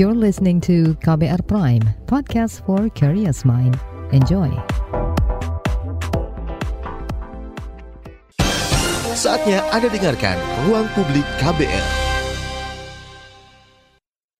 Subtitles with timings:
[0.00, 3.76] You're listening to KBR Prime, podcast for curious mind.
[4.16, 4.48] Enjoy.
[9.12, 11.84] Saatnya Anda dengarkan Ruang Publik KBR.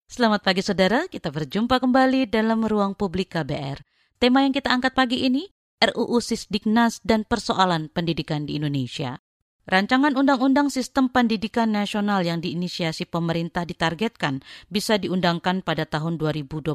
[0.09, 3.85] Selamat pagi saudara, kita berjumpa kembali dalam Ruang Publik KBR.
[4.17, 5.45] Tema yang kita angkat pagi ini,
[5.77, 9.21] RUU Sisdiknas dan persoalan pendidikan di Indonesia.
[9.71, 16.75] Rancangan Undang-Undang Sistem Pendidikan Nasional yang diinisiasi pemerintah ditargetkan bisa diundangkan pada tahun 2023.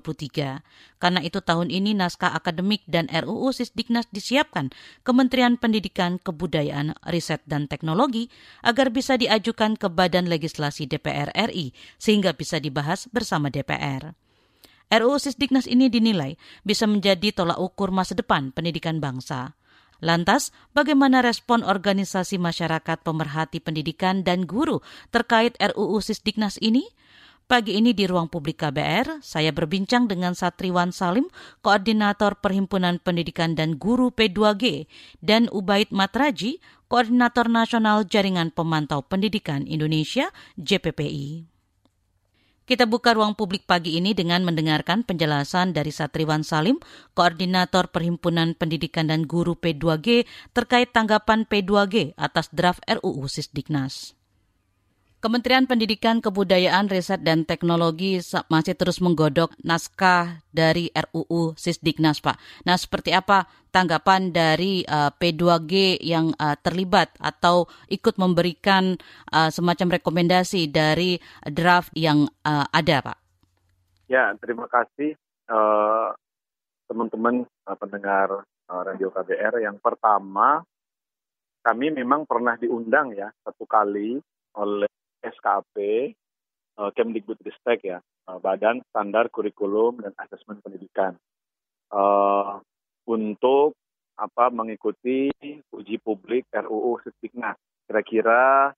[1.03, 4.71] Karena itu tahun ini naskah akademik dan RUU Sisdiknas disiapkan
[5.03, 8.31] Kementerian Pendidikan, Kebudayaan, Riset dan Teknologi
[8.63, 14.15] agar bisa diajukan ke Badan Legislasi DPR RI sehingga bisa dibahas bersama DPR.
[14.87, 19.51] RUU Sisdiknas ini dinilai bisa menjadi tolak ukur masa depan pendidikan bangsa.
[20.03, 26.91] Lantas, bagaimana respon organisasi masyarakat pemerhati pendidikan dan guru terkait RUU Sisdiknas ini?
[27.45, 31.29] Pagi ini di ruang publik KBR, saya berbincang dengan Satriwan Salim,
[31.61, 34.89] Koordinator Perhimpunan Pendidikan dan Guru P2G,
[35.21, 36.57] dan Ubaid Matraji,
[36.89, 41.54] Koordinator Nasional Jaringan Pemantau Pendidikan Indonesia, JPPI.
[42.65, 46.81] Kita buka ruang publik pagi ini dengan mendengarkan penjelasan dari Satriwan Salim,
[47.13, 54.17] Koordinator Perhimpunan Pendidikan dan Guru P2G terkait tanggapan P2G atas draft RUU Sisdiknas.
[55.25, 62.37] Kementerian Pendidikan, Kebudayaan, Riset, dan Teknologi masih terus menggodok naskah dari RUU Sisdiknas, Pak.
[62.61, 69.01] Nah, seperti apa tanggapan dari uh, P2G yang uh, terlibat atau ikut memberikan
[69.33, 71.17] uh, semacam rekomendasi dari
[71.49, 73.17] draft yang ada, Pak?
[74.05, 75.17] Ya, terima kasih
[76.85, 77.49] teman-teman
[77.81, 79.57] pendengar Radio KBR.
[79.57, 80.61] Yang pertama,
[81.65, 84.21] kami memang pernah diundang ya satu kali
[84.53, 84.94] oleh
[85.25, 85.75] SKP,
[86.77, 87.97] uh, Kemdikbudristek ya,
[88.29, 91.17] uh, Badan Standar Kurikulum dan Asesmen Pendidikan,
[91.89, 92.61] uh,
[93.09, 93.73] untuk
[94.15, 95.27] apa mengikuti
[95.75, 98.71] uji publik RUU Sisdiknas kira-kira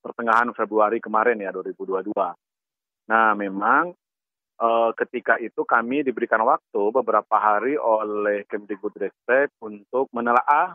[0.00, 2.08] pertengahan Februari kemarin ya 2022.
[3.08, 3.92] Nah, memang
[4.98, 10.74] ketika itu kami diberikan waktu beberapa hari oleh Kemdikbudristek untuk menelaah,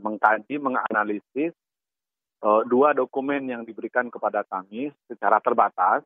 [0.00, 1.52] mengkaji, menganalisis
[2.42, 6.04] dua dokumen yang diberikan kepada kami secara terbatas.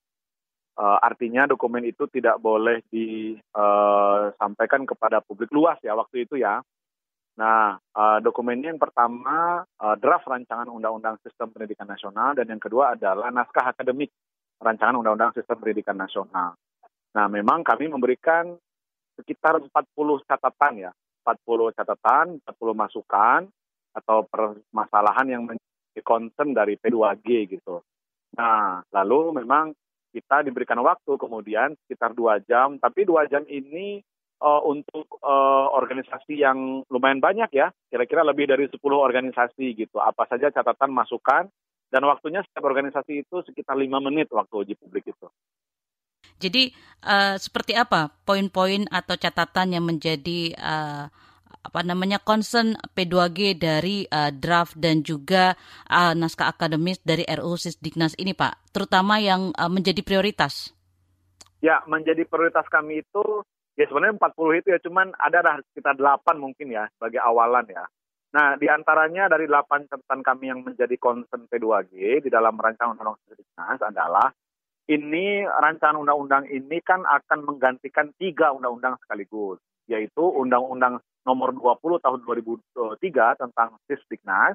[0.80, 6.62] Uh, artinya dokumen itu tidak boleh disampaikan uh, kepada publik luas ya waktu itu ya.
[7.40, 7.80] Nah,
[8.20, 9.64] dokumennya yang pertama
[9.96, 14.12] draft rancangan Undang-Undang Sistem Pendidikan Nasional dan yang kedua adalah naskah akademik
[14.60, 16.52] rancangan Undang-Undang Sistem Pendidikan Nasional.
[17.16, 18.54] Nah, memang kami memberikan
[19.18, 19.72] sekitar 40
[20.28, 20.90] catatan ya,
[21.24, 23.40] 40 catatan, 40 masukan
[23.90, 25.42] atau permasalahan yang
[25.98, 27.82] concern dari P2G gitu.
[28.38, 29.74] Nah, lalu memang
[30.10, 34.02] kita diberikan waktu kemudian sekitar dua jam, tapi dua jam ini
[34.42, 40.02] uh, untuk uh, organisasi yang lumayan banyak ya, kira-kira lebih dari 10 organisasi gitu.
[40.02, 41.46] Apa saja catatan masukan
[41.90, 45.26] dan waktunya setiap organisasi itu sekitar lima menit waktu uji publik itu.
[46.40, 46.72] Jadi
[47.04, 51.04] uh, seperti apa poin-poin atau catatan yang menjadi uh,
[51.60, 55.54] apa namanya concern P2G dari uh, draft dan juga
[55.92, 60.72] uh, naskah akademis dari RUU Sisdiknas ini Pak, terutama yang uh, menjadi prioritas.
[61.60, 63.44] Ya, menjadi prioritas kami itu
[63.76, 67.84] ya sebenarnya 40 itu ya cuman ada sekitar 8 mungkin ya sebagai awalan ya.
[68.30, 73.20] Nah, di antaranya dari 8 catatan kami yang menjadi concern P2G di dalam rancangan undang-undang
[73.26, 74.30] Sisdiknas adalah
[74.90, 82.20] ini rancangan undang-undang ini kan akan menggantikan tiga undang-undang sekaligus, yaitu Undang-Undang nomor 20 tahun
[82.22, 84.54] 2003 tentang Sisdiknas,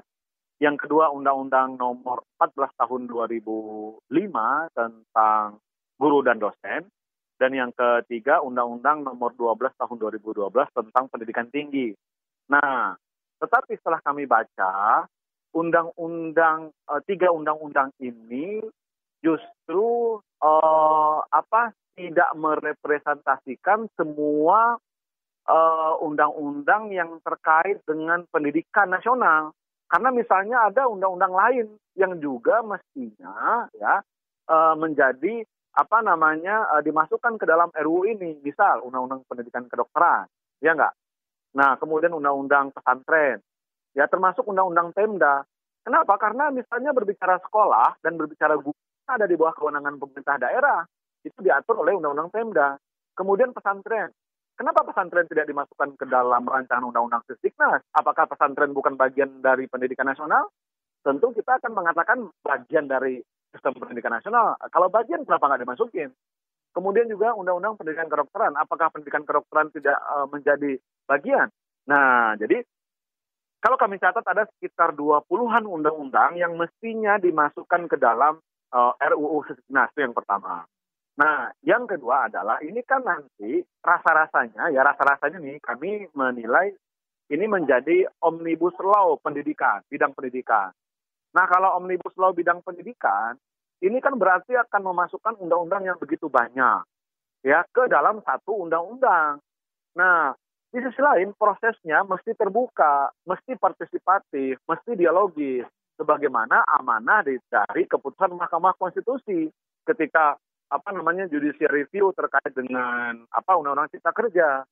[0.56, 4.00] yang kedua Undang-Undang nomor 14 tahun 2005
[4.72, 5.60] tentang
[6.00, 6.88] guru dan dosen,
[7.36, 11.92] dan yang ketiga Undang-Undang nomor 12 tahun 2012 tentang pendidikan tinggi.
[12.48, 12.96] Nah,
[13.36, 15.04] tetapi setelah kami baca,
[15.52, 18.64] undang-undang uh, tiga undang-undang ini
[19.20, 24.85] justru uh, apa tidak merepresentasikan semua Eh,
[26.02, 29.54] undang-undang uh, yang terkait dengan pendidikan nasional.
[29.86, 34.02] Karena misalnya ada undang-undang lain yang juga mestinya ya
[34.50, 35.46] uh, menjadi
[35.76, 40.26] apa namanya uh, dimasukkan ke dalam RUU ini, misal undang-undang pendidikan kedokteran,
[40.64, 40.96] ya enggak?
[41.52, 43.44] Nah, kemudian undang-undang pesantren,
[43.92, 45.44] ya termasuk undang-undang Pemda.
[45.86, 46.18] Kenapa?
[46.18, 48.74] Karena misalnya berbicara sekolah dan berbicara guru
[49.06, 50.82] ada di bawah kewenangan pemerintah daerah,
[51.22, 52.68] itu diatur oleh undang-undang Pemda.
[53.14, 54.10] Kemudian pesantren,
[54.56, 57.84] Kenapa pesantren tidak dimasukkan ke dalam rancangan undang-undang Sisdiknas?
[57.92, 60.48] Apakah pesantren bukan bagian dari pendidikan nasional?
[61.04, 63.20] Tentu kita akan mengatakan bagian dari
[63.52, 64.56] sistem pendidikan nasional.
[64.72, 66.08] Kalau bagian kenapa nggak dimasukin?
[66.72, 68.56] Kemudian juga undang-undang pendidikan kedokteran.
[68.56, 71.52] Apakah pendidikan kedokteran tidak uh, menjadi bagian?
[71.88, 72.64] Nah, jadi
[73.60, 78.40] kalau kami catat ada sekitar 20-an undang-undang yang mestinya dimasukkan ke dalam
[78.72, 80.64] uh, RUU Sisdiknas itu yang pertama.
[81.16, 86.76] Nah, yang kedua adalah ini kan nanti rasa-rasanya ya rasa-rasanya nih kami menilai
[87.32, 90.76] ini menjadi omnibus law pendidikan, bidang pendidikan.
[91.32, 93.32] Nah, kalau omnibus law bidang pendidikan
[93.80, 96.84] ini kan berarti akan memasukkan undang-undang yang begitu banyak
[97.40, 99.40] ya ke dalam satu undang-undang.
[99.96, 100.36] Nah,
[100.68, 105.64] di sisi lain prosesnya mesti terbuka, mesti partisipatif, mesti dialogis
[105.96, 109.48] sebagaimana amanah dari keputusan Mahkamah Konstitusi
[109.88, 110.36] ketika
[110.66, 114.66] apa namanya judicial review terkait dengan apa undang-undang cipta kerja.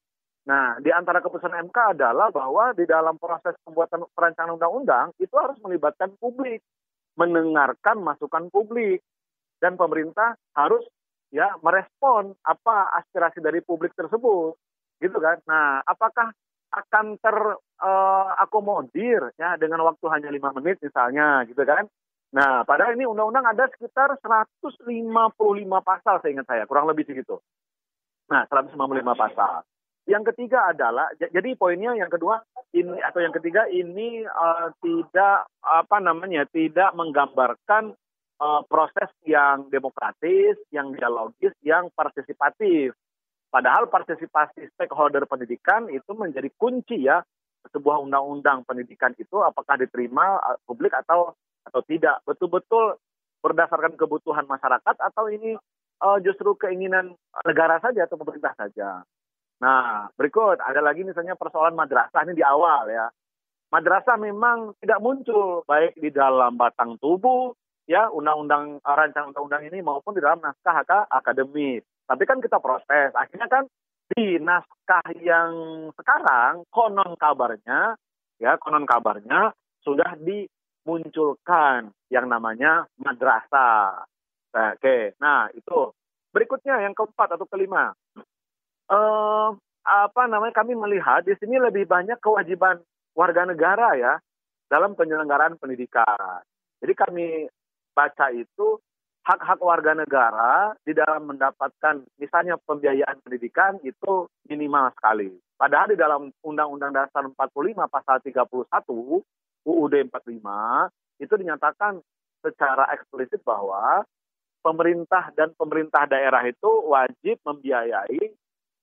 [0.44, 5.56] Nah, di antara keputusan MK adalah bahwa di dalam proses pembuatan perancangan undang-undang itu harus
[5.64, 6.60] melibatkan publik
[7.18, 9.02] mendengarkan masukan publik.
[9.62, 10.84] Dan pemerintah harus
[11.32, 14.52] ya merespon apa aspirasi dari publik tersebut.
[15.00, 15.40] Gitu kan?
[15.48, 16.36] Nah apakah
[16.74, 21.86] akan terakomodir uh, ya dengan waktu hanya lima menit misalnya gitu kan
[22.34, 24.82] nah padahal ini undang-undang ada sekitar 155
[25.86, 27.38] pasal saya ingat saya kurang lebih segitu
[28.26, 28.74] nah 155
[29.14, 29.62] pasal
[30.04, 32.42] yang ketiga adalah jadi poinnya yang kedua
[32.76, 37.96] ini atau yang ketiga ini uh, tidak apa namanya tidak menggambarkan
[38.36, 42.92] uh, proses yang demokratis, yang dialogis, yang partisipatif.
[43.48, 47.22] Padahal partisipasi stakeholder pendidikan itu menjadi kunci ya
[47.70, 51.32] sebuah undang-undang pendidikan itu apakah diterima uh, publik atau
[51.64, 53.00] atau tidak betul-betul
[53.44, 55.56] berdasarkan kebutuhan masyarakat atau ini
[56.00, 57.12] uh, justru keinginan
[57.44, 59.04] negara saja atau pemerintah saja.
[59.60, 63.08] Nah, berikut ada lagi misalnya persoalan madrasah ini di awal ya.
[63.72, 67.52] Madrasah memang tidak muncul baik di dalam batang tubuh
[67.84, 71.84] ya undang-undang eh, rancangan undang-undang ini maupun di dalam naskah akademis.
[72.04, 73.12] Tapi kan kita proses.
[73.16, 73.64] Akhirnya kan
[74.12, 75.52] di naskah yang
[75.96, 77.96] sekarang konon kabarnya
[78.36, 80.16] ya konon kabarnya sudah
[80.84, 84.04] dimunculkan yang namanya madrasah.
[84.54, 85.90] Nah, Oke, nah itu
[86.30, 87.90] berikutnya yang keempat atau kelima
[88.92, 89.48] eh,
[89.84, 92.84] apa namanya kami melihat di sini lebih banyak kewajiban
[93.16, 94.14] warga negara ya
[94.68, 96.44] dalam penyelenggaraan pendidikan.
[96.78, 97.26] Jadi kami
[97.96, 98.78] baca itu
[99.24, 105.32] hak-hak warga negara di dalam mendapatkan misalnya pembiayaan pendidikan itu minimal sekali.
[105.56, 109.24] Padahal di dalam Undang-Undang Dasar 45 pasal 31
[109.64, 112.00] UUD 45 itu dinyatakan
[112.44, 114.04] secara eksplisit bahwa
[114.64, 118.32] pemerintah dan pemerintah daerah itu wajib membiayai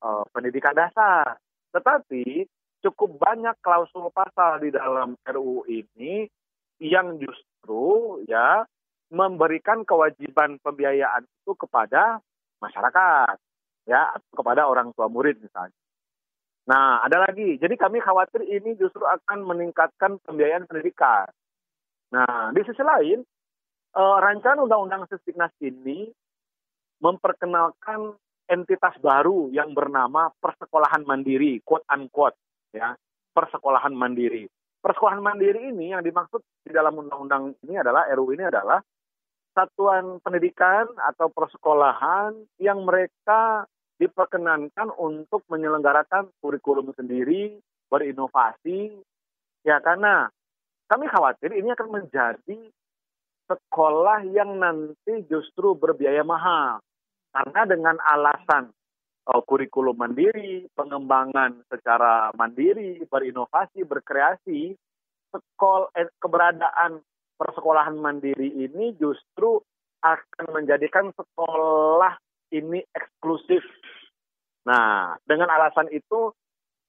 [0.05, 1.41] uh, pendidikan dasar.
[1.73, 2.45] Tetapi
[2.85, 6.25] cukup banyak klausul pasal di dalam RUU ini
[6.81, 8.65] yang justru ya
[9.13, 12.17] memberikan kewajiban pembiayaan itu kepada
[12.61, 13.35] masyarakat
[13.89, 15.80] ya kepada orang tua murid misalnya.
[16.69, 17.57] Nah, ada lagi.
[17.57, 21.25] Jadi kami khawatir ini justru akan meningkatkan pembiayaan pendidikan.
[22.13, 23.19] Nah, di sisi lain,
[23.97, 26.11] eh, rancangan undang-undang Sisdiknas ini
[27.01, 28.13] memperkenalkan
[28.45, 32.37] entitas baru yang bernama persekolahan mandiri, quote unquote,
[32.75, 32.93] ya,
[33.31, 34.45] persekolahan mandiri.
[34.83, 38.83] Persekolahan mandiri ini yang dimaksud di dalam undang-undang ini adalah RU ini adalah
[39.55, 43.67] satuan pendidikan atau persekolahan yang mereka
[44.01, 48.97] diperkenankan untuk menyelenggarakan kurikulum sendiri, berinovasi,
[49.61, 50.25] ya karena
[50.89, 52.57] kami khawatir ini akan menjadi
[53.45, 56.81] sekolah yang nanti justru berbiaya mahal.
[57.31, 58.73] Karena dengan alasan
[59.29, 64.75] uh, kurikulum mandiri, pengembangan secara mandiri, berinovasi, berkreasi,
[65.31, 66.99] sekol eh, keberadaan
[67.39, 69.63] persekolahan mandiri ini justru
[70.03, 72.17] akan menjadikan sekolah
[72.53, 73.63] ini eksklusif.
[74.67, 76.35] Nah, dengan alasan itu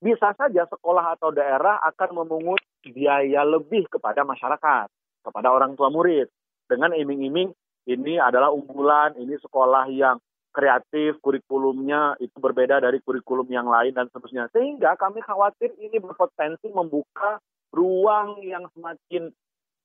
[0.02, 4.90] bisa saja sekolah atau daerah akan memungut biaya lebih kepada masyarakat,
[5.22, 6.26] kepada orang tua murid
[6.66, 7.54] dengan iming-iming
[7.86, 10.18] ini adalah unggulan, ini sekolah yang
[10.52, 14.52] kreatif, kurikulumnya itu berbeda dari kurikulum yang lain dan seterusnya.
[14.52, 17.40] Sehingga kami khawatir ini berpotensi membuka
[17.72, 19.32] ruang yang semakin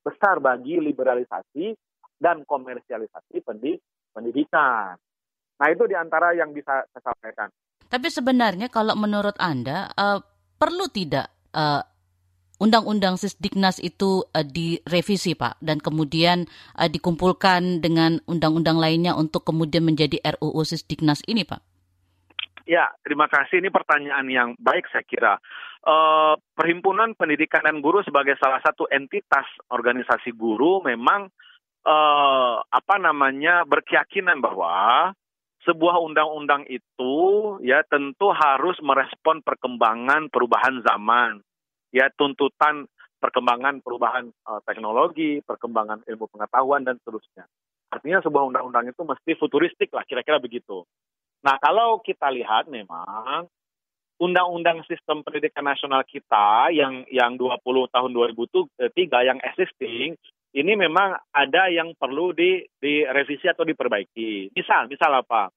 [0.03, 1.73] besar bagi liberalisasi
[2.19, 3.41] dan komersialisasi
[4.13, 4.99] pendidikan.
[5.57, 7.49] Nah itu di antara yang bisa saya sampaikan.
[7.87, 10.19] Tapi sebenarnya kalau menurut Anda uh,
[10.59, 11.81] perlu tidak uh,
[12.57, 19.85] Undang-Undang Sisdiknas itu uh, direvisi, Pak, dan kemudian uh, dikumpulkan dengan undang-undang lainnya untuk kemudian
[19.85, 21.61] menjadi RUU Sisdiknas ini, Pak?
[22.67, 23.63] Ya, terima kasih.
[23.63, 25.39] Ini pertanyaan yang baik saya kira.
[25.87, 31.31] Uh, Perhimpunan Pendidikan dan Guru sebagai salah satu entitas organisasi guru memang
[31.87, 35.15] uh, apa namanya berkeyakinan bahwa
[35.67, 37.15] sebuah undang-undang itu
[37.59, 41.43] ya tentu harus merespon perkembangan perubahan zaman,
[41.91, 42.87] ya tuntutan
[43.19, 47.43] perkembangan perubahan uh, teknologi, perkembangan ilmu pengetahuan dan seterusnya.
[47.91, 50.87] Artinya sebuah undang-undang itu mesti futuristik lah, kira-kira begitu.
[51.43, 53.51] Nah kalau kita lihat memang
[54.17, 57.59] undang-undang sistem pendidikan nasional kita yang yang 20
[57.93, 60.15] tahun 2003 yang existing
[60.57, 64.57] ini memang ada yang perlu di direvisi atau diperbaiki.
[64.57, 65.53] Misal, misal apa?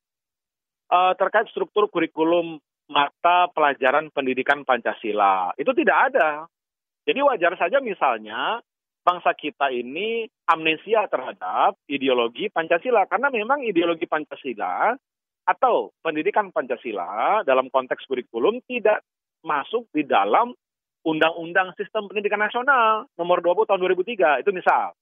[0.91, 2.59] uh, terkait struktur kurikulum
[2.91, 5.55] mata pelajaran pendidikan Pancasila.
[5.55, 6.51] Itu tidak ada.
[7.07, 8.61] Jadi wajar saja misalnya
[9.01, 14.93] bangsa kita ini amnesia terhadap ideologi Pancasila karena memang ideologi Pancasila
[15.49, 19.01] atau pendidikan Pancasila dalam konteks kurikulum tidak
[19.41, 20.53] masuk di dalam
[21.07, 24.93] Undang-Undang Sistem Pendidikan Nasional nomor 20 tahun 2003 itu misal.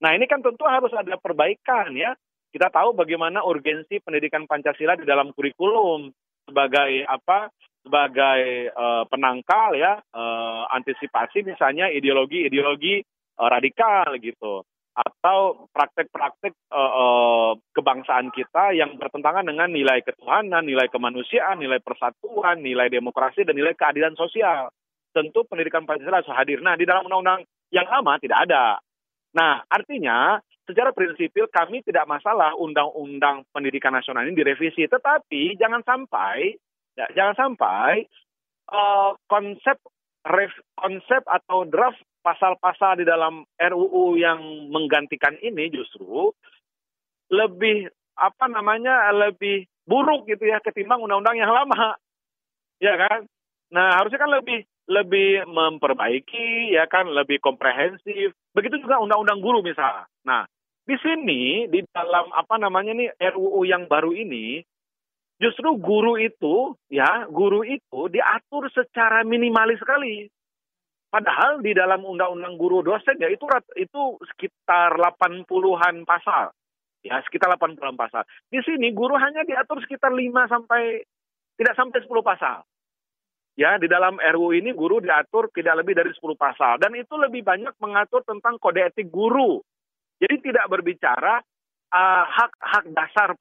[0.00, 2.16] Nah, ini kan tentu harus ada perbaikan ya
[2.50, 6.10] kita tahu bagaimana urgensi pendidikan Pancasila di dalam kurikulum
[6.50, 7.46] sebagai apa
[7.80, 13.00] sebagai uh, penangkal ya uh, antisipasi misalnya ideologi-ideologi
[13.38, 20.90] uh, radikal gitu atau praktek-praktek uh, uh, kebangsaan kita yang bertentangan dengan nilai ketuhanan, nilai
[20.90, 24.74] kemanusiaan, nilai persatuan, nilai demokrasi dan nilai keadilan sosial.
[25.10, 26.62] Tentu pendidikan Pancasila harus hadir.
[26.62, 27.42] Nah, di dalam undang-undang
[27.74, 28.78] yang lama tidak ada.
[29.34, 36.54] Nah, artinya secara prinsipil kami tidak masalah undang-undang pendidikan nasional ini direvisi, tetapi jangan sampai
[36.94, 38.06] ya, jangan sampai
[38.70, 39.78] uh, konsep
[40.26, 46.30] ref, konsep atau draft pasal-pasal di dalam RUU yang menggantikan ini justru
[47.32, 47.88] lebih
[48.20, 51.96] apa namanya lebih buruk gitu ya ketimbang undang-undang yang lama
[52.76, 53.24] ya kan
[53.72, 60.10] nah harusnya kan lebih lebih memperbaiki ya kan lebih komprehensif begitu juga undang-undang guru misalnya
[60.26, 60.42] nah
[60.90, 64.58] di sini di dalam apa namanya nih RUU yang baru ini
[65.40, 70.28] justru guru itu ya guru itu diatur secara minimalis sekali.
[71.10, 74.02] Padahal di dalam undang-undang guru dosen ya itu itu
[74.34, 76.54] sekitar 80-an pasal.
[77.00, 78.22] Ya, sekitar 80-an pasal.
[78.52, 81.02] Di sini guru hanya diatur sekitar 5 sampai
[81.56, 82.62] tidak sampai 10 pasal.
[83.60, 87.44] Ya, di dalam RUU ini guru diatur tidak lebih dari 10 pasal dan itu lebih
[87.44, 89.60] banyak mengatur tentang kode etik guru
[90.20, 91.40] jadi tidak berbicara
[91.90, 93.32] uh, hak-hak dasar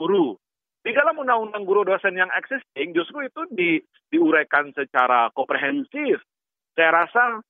[0.00, 0.40] guru.
[0.84, 3.80] Di dalam undang-undang guru dosen yang existing justru itu di,
[4.12, 6.20] diuraikan secara komprehensif.
[6.76, 7.40] Saya rasa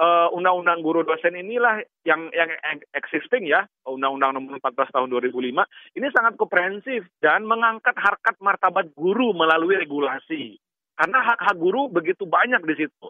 [0.00, 2.52] uh, undang-undang guru dosen inilah yang yang
[2.96, 5.60] existing ya, undang-undang nomor 14 tahun 2005
[5.96, 10.56] ini sangat komprehensif dan mengangkat harkat martabat guru melalui regulasi.
[10.92, 13.08] Karena hak-hak guru begitu banyak di situ.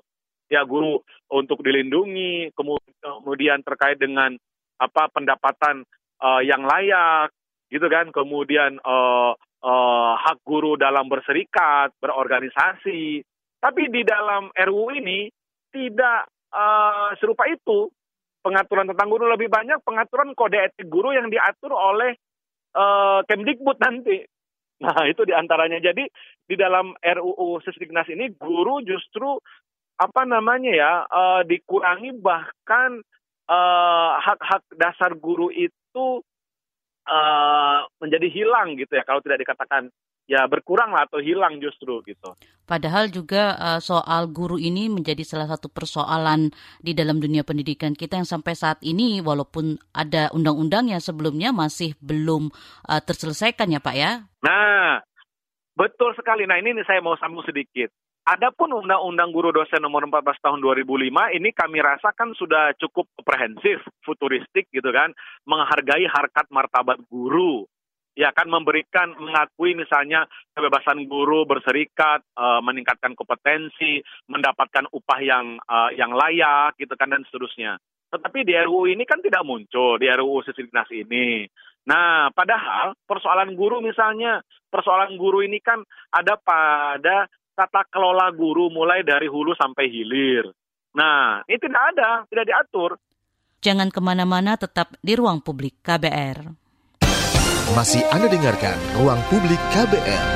[0.52, 1.00] Ya guru
[1.32, 4.36] untuk dilindungi, kemudian terkait dengan
[4.76, 5.86] apa pendapatan
[6.20, 7.32] uh, yang layak
[7.72, 8.12] gitu kan.
[8.12, 13.24] Kemudian uh, uh, hak guru dalam berserikat berorganisasi.
[13.62, 15.30] Tapi di dalam RUU ini
[15.70, 17.88] tidak uh, serupa itu.
[18.42, 22.18] Pengaturan tentang guru lebih banyak pengaturan kode etik guru yang diatur oleh
[22.74, 24.18] uh, Kemdikbud nanti
[24.82, 25.78] nah itu di antaranya.
[25.78, 26.04] Jadi
[26.44, 29.38] di dalam RUU Sisdiknas ini guru justru
[30.02, 32.98] apa namanya ya uh, dikurangi bahkan
[33.52, 36.22] Eh, hak-hak uh, dasar guru itu
[37.06, 39.90] uh, menjadi hilang gitu ya kalau tidak dikatakan
[40.30, 42.34] ya berkurang lah atau hilang justru gitu.
[42.62, 48.22] Padahal juga uh, soal guru ini menjadi salah satu persoalan di dalam dunia pendidikan kita
[48.22, 52.48] yang sampai saat ini walaupun ada undang-undang yang sebelumnya masih belum
[52.86, 54.24] uh, terselesaikan ya Pak ya.
[54.46, 55.02] Nah,
[55.74, 56.46] betul sekali.
[56.46, 57.90] Nah ini saya mau sambung sedikit.
[58.22, 64.70] Adapun Undang-Undang Guru Dosen Nomor 14 Tahun 2005 ini kami rasakan sudah cukup komprehensif, futuristik
[64.70, 65.10] gitu kan,
[65.42, 67.66] menghargai harkat martabat guru,
[68.14, 73.98] ya kan memberikan mengakui misalnya kebebasan guru berserikat, uh, meningkatkan kompetensi,
[74.30, 77.82] mendapatkan upah yang uh, yang layak gitu kan dan seterusnya.
[78.12, 81.48] Tetapi di RUU ini kan tidak muncul di RUU Sisdiknas ini.
[81.90, 85.82] Nah, padahal persoalan guru misalnya, persoalan guru ini kan
[86.14, 90.48] ada pada tata kelola guru mulai dari hulu sampai hilir.
[90.92, 92.90] Nah, ini tidak ada, tidak diatur.
[93.62, 96.62] Jangan ke mana-mana, tetap di ruang publik KBR.
[97.72, 100.28] Masih Anda dengarkan Ruang Publik KBR.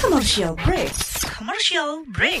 [0.00, 0.94] Commercial break.
[1.36, 2.40] Commercial break.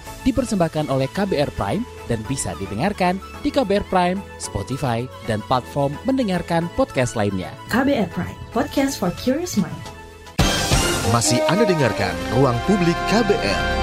[0.21, 7.17] Dipersembahkan oleh KBR Prime dan bisa didengarkan di KBR Prime, Spotify, dan platform mendengarkan podcast
[7.17, 7.49] lainnya.
[7.73, 9.73] KBR Prime, podcast for curious mind.
[11.09, 13.81] Masih Anda dengarkan Ruang Publik KBR.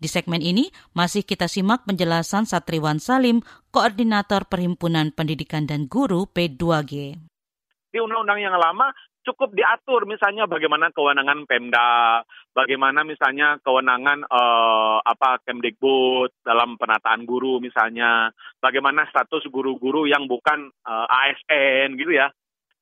[0.00, 7.20] Di segmen ini masih kita simak penjelasan Satriwan Salim, Koordinator Perhimpunan Pendidikan dan Guru P2G.
[7.92, 8.88] Di undang-undang yang lama
[9.24, 12.24] cukup diatur misalnya bagaimana kewenangan Pemda,
[12.56, 20.72] bagaimana misalnya kewenangan eh, apa Kemdikbud dalam penataan guru misalnya, bagaimana status guru-guru yang bukan
[20.72, 22.32] eh, ASN gitu ya.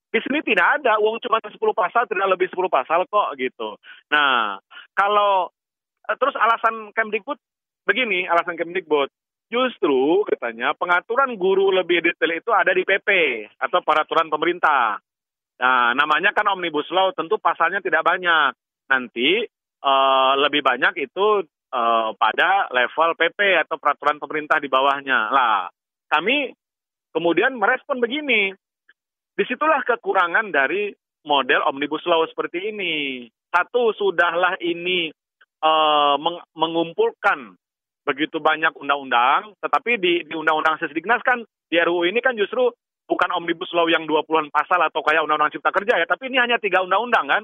[0.08, 3.76] Di sini tidak ada uang cuma 10 pasal tidak lebih 10 pasal kok gitu.
[4.14, 4.56] Nah,
[4.96, 5.52] kalau
[6.06, 7.38] eh, terus alasan Kemdikbud
[7.84, 9.10] begini, alasan Kemdikbud
[9.48, 13.08] Justru katanya pengaturan guru lebih detail itu ada di PP
[13.56, 15.00] atau peraturan pemerintah.
[15.58, 18.54] Nah, namanya kan Omnibus Law, tentu pasalnya tidak banyak.
[18.88, 19.42] Nanti
[19.82, 21.42] eh, lebih banyak itu
[21.74, 25.34] eh, pada level PP atau peraturan pemerintah di bawahnya.
[25.34, 25.66] Lah,
[26.06, 26.54] kami
[27.10, 28.54] kemudian merespon begini.
[29.38, 30.90] Di situlah kekurangan dari
[31.26, 33.26] model Omnibus Law seperti ini.
[33.50, 35.10] Satu, sudahlah ini
[35.58, 37.58] eh, meng- mengumpulkan
[38.06, 42.72] begitu banyak undang-undang, tetapi di, di undang-undang Sesdiknas kan, di RUU ini kan justru
[43.08, 46.60] bukan Omnibus Law yang 20-an pasal atau kayak Undang-Undang Cipta Kerja ya, tapi ini hanya
[46.60, 47.42] tiga undang-undang kan.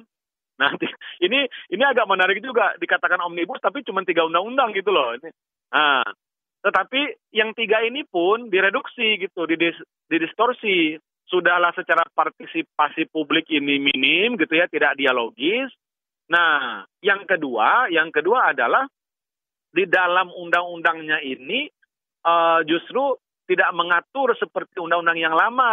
[0.61, 0.71] Nah,
[1.27, 5.19] ini ini agak menarik juga dikatakan omnibus tapi cuma tiga undang-undang gitu loh.
[5.75, 6.07] Nah,
[6.63, 11.01] tetapi yang tiga ini pun direduksi gitu, didis, didistorsi.
[11.25, 15.73] Sudahlah secara partisipasi publik ini minim gitu ya, tidak dialogis.
[16.29, 18.85] Nah, yang kedua, yang kedua adalah
[19.73, 21.67] di dalam undang-undangnya ini
[22.29, 25.73] uh, justru tidak mengatur seperti undang-undang yang lama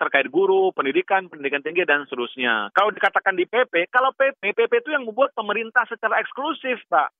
[0.00, 2.72] terkait guru, pendidikan, pendidikan tinggi dan seterusnya.
[2.72, 7.12] Kalau dikatakan di PP, kalau PP, PP itu yang membuat pemerintah secara eksklusif, Pak.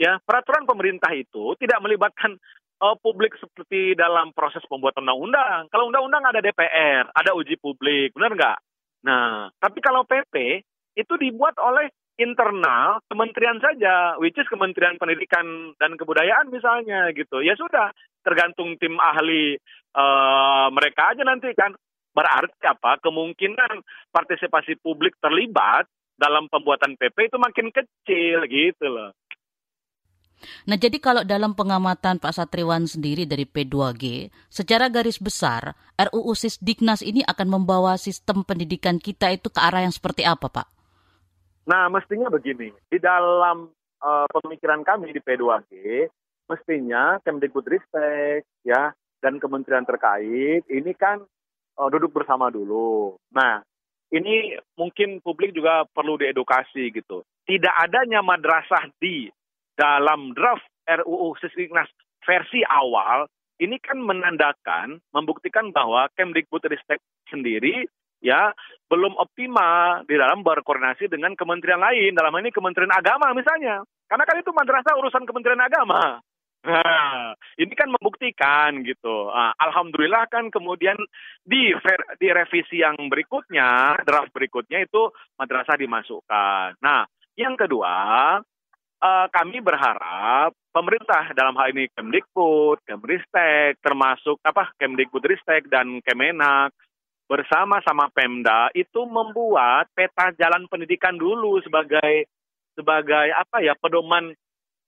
[0.00, 2.34] Ya, peraturan pemerintah itu tidak melibatkan
[2.82, 5.68] uh, publik seperti dalam proses pembuatan undang-undang.
[5.68, 8.58] Kalau undang-undang ada DPR, ada uji publik, benar nggak?
[9.04, 10.64] Nah, tapi kalau PP
[10.96, 17.42] itu dibuat oleh internal kementerian saja, which is Kementerian Pendidikan dan Kebudayaan misalnya gitu.
[17.42, 17.90] Ya sudah,
[18.22, 19.58] tergantung tim ahli
[19.94, 21.74] uh, mereka aja nanti kan.
[22.14, 23.02] Berarti apa?
[23.02, 23.82] Kemungkinan
[24.14, 29.10] partisipasi publik terlibat dalam pembuatan PP itu makin kecil gitu loh.
[30.68, 37.00] Nah, jadi kalau dalam pengamatan Pak Satriwan sendiri dari P2G, secara garis besar, RUU Sisdiknas
[37.00, 40.66] ini akan membawa sistem pendidikan kita itu ke arah yang seperti apa, Pak?
[41.64, 42.68] Nah, mestinya begini.
[42.88, 43.72] Di dalam
[44.04, 45.72] uh, pemikiran kami di P2G,
[46.48, 48.92] mestinya Kemdikbudristek ya
[49.24, 51.24] dan kementerian terkait ini kan
[51.80, 53.16] uh, duduk bersama dulu.
[53.32, 53.64] Nah,
[54.12, 57.24] ini mungkin publik juga perlu diedukasi gitu.
[57.48, 59.32] Tidak adanya madrasah di
[59.74, 61.88] dalam draft RUU Sisdiknas
[62.24, 63.26] versi awal
[63.58, 67.00] ini kan menandakan membuktikan bahwa Kemdikbudristek
[67.30, 67.86] sendiri
[68.20, 68.52] ya
[68.88, 72.12] belum optimal di dalam berkoordinasi dengan kementerian lain.
[72.12, 73.82] Dalam hal ini Kementerian Agama misalnya.
[74.04, 76.20] Karena kan itu madrasah urusan Kementerian Agama.
[76.64, 79.28] Nah ini kan membuktikan gitu.
[79.28, 80.96] Nah, alhamdulillah kan kemudian
[81.44, 81.76] di
[82.16, 86.80] di revisi yang berikutnya draft berikutnya itu madrasah dimasukkan.
[86.80, 87.04] Nah
[87.36, 87.96] yang kedua
[89.04, 96.72] uh, kami berharap pemerintah dalam hal ini Kemdikbud, Kemristek, termasuk apa Kemdikbudristek dan Kemenak
[97.24, 102.28] bersama-sama Pemda itu membuat peta jalan pendidikan dulu sebagai
[102.76, 104.34] sebagai apa ya pedoman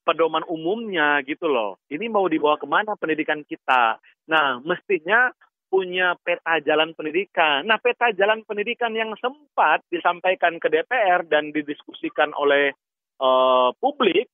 [0.06, 1.82] pedoman umumnya gitu loh.
[1.90, 3.98] Ini mau dibawa ke mana pendidikan kita?
[4.30, 5.34] Nah, mestinya
[5.66, 7.66] punya peta jalan pendidikan.
[7.66, 12.70] Nah, peta jalan pendidikan yang sempat disampaikan ke DPR dan didiskusikan oleh
[13.18, 14.30] uh, publik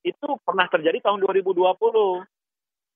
[0.00, 1.68] itu pernah terjadi tahun 2020.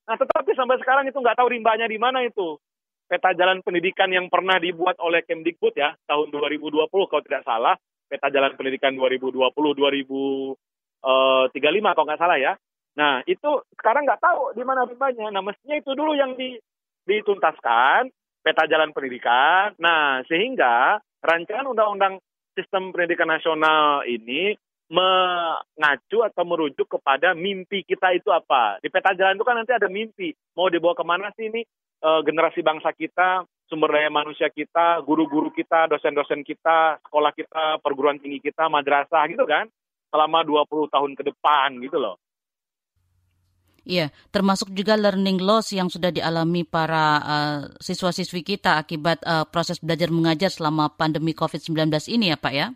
[0.05, 2.57] Nah, tetapi sampai sekarang itu nggak tahu rimbanya di mana itu
[3.05, 7.77] peta jalan pendidikan yang pernah dibuat oleh Kemdikbud ya tahun 2020 kalau tidak salah
[8.09, 12.53] peta jalan pendidikan 2020 2035 kalau nggak salah ya.
[12.95, 15.29] Nah itu sekarang nggak tahu di mana rimbanya.
[15.29, 16.57] Nah mestinya itu dulu yang di,
[17.05, 18.09] dituntaskan
[18.41, 19.75] peta jalan pendidikan.
[19.77, 22.17] Nah sehingga rancangan undang-undang
[22.55, 28.77] sistem pendidikan nasional ini mengacu atau merujuk kepada mimpi kita itu apa.
[28.79, 30.29] Di peta jalan itu kan nanti ada mimpi.
[30.53, 31.65] Mau dibawa ke mana sih ini
[32.05, 38.21] e, generasi bangsa kita, sumber daya manusia kita, guru-guru kita, dosen-dosen kita, sekolah kita, perguruan
[38.21, 39.65] tinggi kita, madrasah gitu kan.
[40.13, 42.15] Selama 20 tahun ke depan gitu loh.
[43.85, 49.77] Iya, termasuk juga learning loss yang sudah dialami para uh, siswa-siswi kita akibat uh, proses
[49.77, 52.73] belajar mengajar selama pandemi COVID-19 ini ya Pak ya?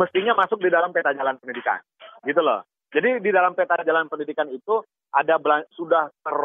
[0.00, 1.76] Mestinya masuk di dalam peta jalan pendidikan,
[2.24, 2.64] gitu loh.
[2.88, 4.80] Jadi di dalam peta jalan pendidikan itu
[5.12, 5.36] ada
[5.76, 6.38] sudah ter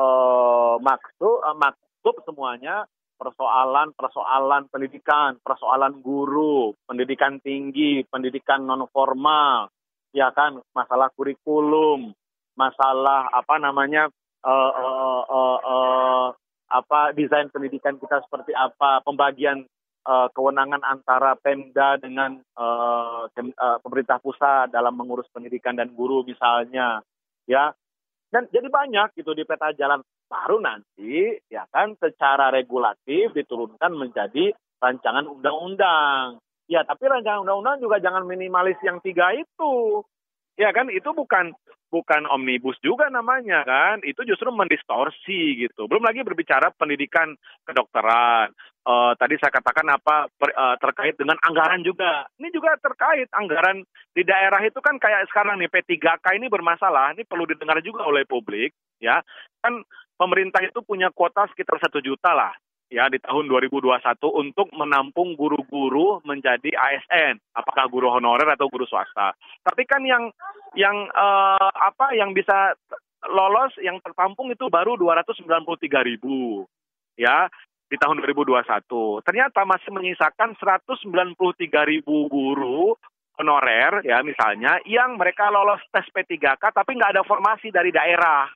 [0.00, 2.88] uh, maksud, uh, maksud semuanya
[3.20, 9.68] persoalan-persoalan pendidikan, persoalan guru, pendidikan tinggi, pendidikan non formal,
[10.16, 12.16] ya kan, masalah kurikulum,
[12.56, 14.08] masalah apa namanya
[14.40, 16.26] uh, uh, uh, uh,
[16.70, 19.68] apa desain pendidikan kita seperti apa, pembagian
[20.08, 27.04] uh, kewenangan antara Pemda dengan uh, uh, pemerintah pusat dalam mengurus pendidikan dan guru misalnya,
[27.44, 27.76] ya.
[28.30, 34.54] Dan jadi banyak gitu di peta jalan baru nanti ya kan secara regulatif diturunkan menjadi
[34.78, 36.38] rancangan undang-undang.
[36.70, 40.06] Ya, tapi rancangan undang-undang juga jangan minimalis yang tiga itu.
[40.54, 41.50] Ya kan, itu bukan
[41.90, 45.90] bukan omnibus juga namanya kan, itu justru mendistorsi gitu.
[45.90, 47.34] Belum lagi berbicara pendidikan
[47.66, 48.54] kedokteran.
[48.80, 52.24] Uh, tadi saya katakan apa per, uh, terkait dengan anggaran juga.
[52.40, 53.84] Ini juga terkait anggaran
[54.16, 57.12] di daerah itu kan kayak sekarang nih P3K ini bermasalah.
[57.12, 59.20] Ini perlu didengar juga oleh publik ya.
[59.60, 59.84] Kan
[60.16, 62.54] pemerintah itu punya kuota sekitar satu juta lah
[62.90, 64.02] ya di tahun 2021
[64.34, 69.32] untuk menampung guru-guru menjadi ASN, apakah guru honorer atau guru swasta.
[69.62, 70.34] Tapi kan yang
[70.74, 72.74] yang uh, apa yang bisa
[73.30, 75.46] lolos yang tertampung itu baru 293
[76.10, 76.66] ribu
[77.14, 77.46] ya
[77.86, 78.66] di tahun 2021.
[79.22, 81.38] Ternyata masih menyisakan 193
[81.86, 82.98] ribu guru
[83.38, 88.50] honorer ya misalnya yang mereka lolos tes P3K tapi nggak ada formasi dari daerah.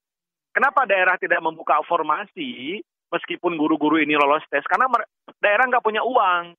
[0.54, 2.78] Kenapa daerah tidak membuka formasi
[3.14, 4.90] meskipun guru-guru ini lolos tes karena
[5.38, 6.58] daerah nggak punya uang.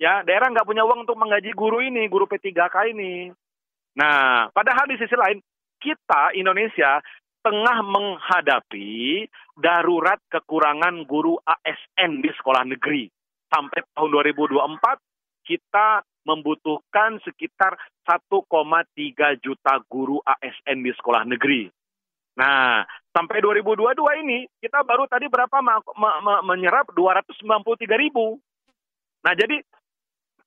[0.00, 3.28] Ya daerah nggak punya uang untuk menggaji guru ini guru P3K ini.
[4.00, 5.38] Nah padahal di sisi lain
[5.78, 7.04] kita Indonesia
[7.44, 9.28] tengah menghadapi
[9.60, 13.12] darurat kekurangan guru ASN di sekolah negeri.
[13.52, 17.76] Sampai tahun 2024 kita membutuhkan sekitar
[18.08, 21.68] 1,3 juta guru ASN di sekolah negeri.
[22.40, 22.82] Nah,
[23.14, 28.42] sampai 2022 ini kita baru tadi berapa me me menyerap 293 ribu.
[29.22, 29.62] Nah, jadi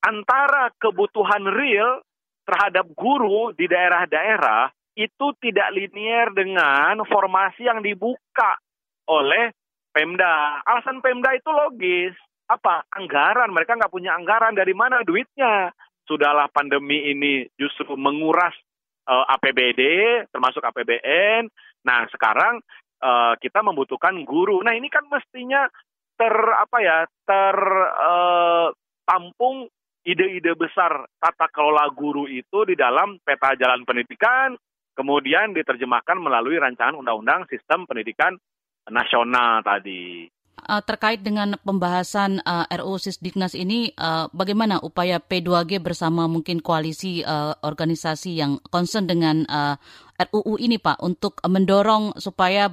[0.04, 2.04] antara kebutuhan real
[2.44, 8.60] terhadap guru di daerah-daerah itu tidak linier dengan formasi yang dibuka
[9.08, 9.50] oleh
[9.94, 10.62] Pemda.
[10.62, 12.14] Alasan Pemda itu logis.
[12.48, 12.84] Apa?
[12.92, 13.50] Anggaran.
[13.50, 14.54] Mereka nggak punya anggaran.
[14.54, 15.72] Dari mana duitnya?
[16.08, 18.56] Sudahlah pandemi ini justru menguras
[19.04, 19.82] uh, eh, APBD,
[20.32, 21.52] termasuk APBN,
[21.88, 22.60] Nah, sekarang
[23.00, 24.60] uh, kita membutuhkan guru.
[24.60, 25.64] Nah, ini kan mestinya
[26.18, 29.66] ter apa ya, eh, uh,
[30.04, 34.52] ide-ide besar tata kelola guru itu di dalam peta jalan pendidikan,
[34.92, 38.34] kemudian diterjemahkan melalui rancangan undang-undang sistem pendidikan
[38.88, 40.26] nasional tadi
[40.64, 43.92] uh, terkait dengan pembahasan uh, RUU Sisdiknas ini,
[44.34, 47.22] bagaimana upaya P2G bersama mungkin koalisi
[47.62, 49.44] organisasi yang concern dengan
[50.18, 52.66] RUU ini, Pak, untuk mendorong supaya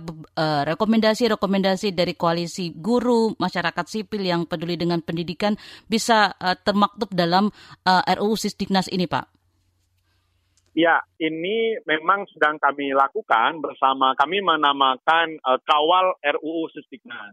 [0.65, 5.53] rekomendasi-rekomendasi uh, dari koalisi guru, masyarakat sipil yang peduli dengan pendidikan
[5.85, 7.53] bisa uh, termaktub dalam
[7.85, 9.29] uh, RUU Sisdiknas ini, Pak?
[10.75, 17.31] Ya, ini memang sedang kami lakukan bersama kami menamakan uh, kawal RUU Sisdiknas.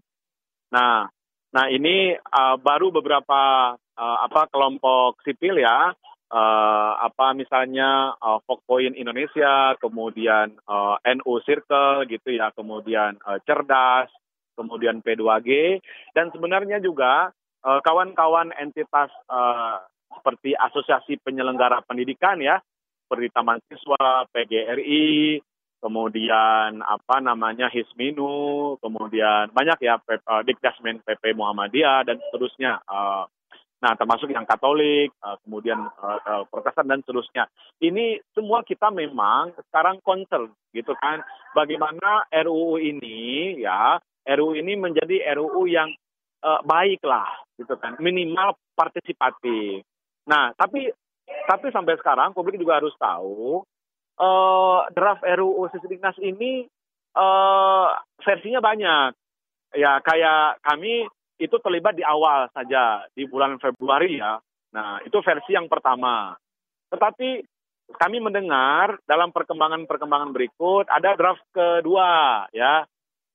[0.70, 1.08] Nah,
[1.50, 5.90] nah ini uh, baru beberapa uh, apa kelompok sipil ya,
[6.32, 14.08] uh, apa misalnya uh, Point Indonesia, kemudian uh, NU Circle gitu ya, kemudian uh, Cerdas,
[14.56, 15.78] kemudian P2G,
[16.16, 17.30] dan sebenarnya juga
[17.62, 19.78] kawan-kawan uh, entitas uh,
[20.18, 22.58] seperti Asosiasi Penyelenggara Pendidikan ya,
[23.06, 25.38] seperti Taman Siswa, PGRI,
[25.78, 30.00] kemudian apa namanya Hisminu, kemudian banyak ya
[30.46, 32.80] Dikdasmen PP Muhammadiyah dan seterusnya.
[32.88, 33.28] Uh,
[33.82, 37.50] nah, termasuk yang Katolik, uh, kemudian uh, uh, Protestan dan seterusnya.
[37.82, 41.20] Ini semua kita memang sekarang concern gitu kan.
[41.52, 45.90] Bagaimana RUU ini ya, RUU ini menjadi RUU yang
[46.46, 47.26] uh, baik lah
[47.58, 49.82] gitu kan, minimal partisipatif.
[50.30, 50.86] Nah, tapi
[51.50, 53.66] tapi sampai sekarang publik juga harus tahu
[54.22, 56.70] uh, draft RUU Sisdiknas ini
[57.18, 59.10] uh, versinya banyak.
[59.72, 61.08] Ya kayak kami
[61.40, 64.40] itu terlibat di awal saja di bulan Februari ya.
[64.72, 66.32] Nah, itu versi yang pertama.
[66.88, 67.44] Tetapi
[67.92, 72.88] kami mendengar dalam perkembangan-perkembangan berikut ada draft kedua, ya,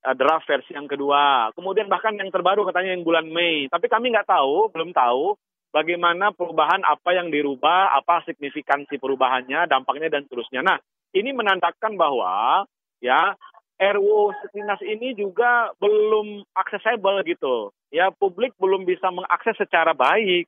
[0.08, 1.52] Eh, draft versi yang kedua.
[1.58, 3.68] Kemudian bahkan yang terbaru katanya yang bulan Mei.
[3.68, 5.36] Tapi kami nggak tahu, belum tahu
[5.76, 10.64] bagaimana perubahan apa yang dirubah, apa signifikansi perubahannya, dampaknya dan seterusnya.
[10.64, 10.78] Nah,
[11.12, 12.64] ini menandakan bahwa
[13.04, 13.36] ya
[13.78, 17.76] RUU Dinas ini juga belum aksesibel gitu.
[17.88, 20.48] Ya, publik belum bisa mengakses secara baik,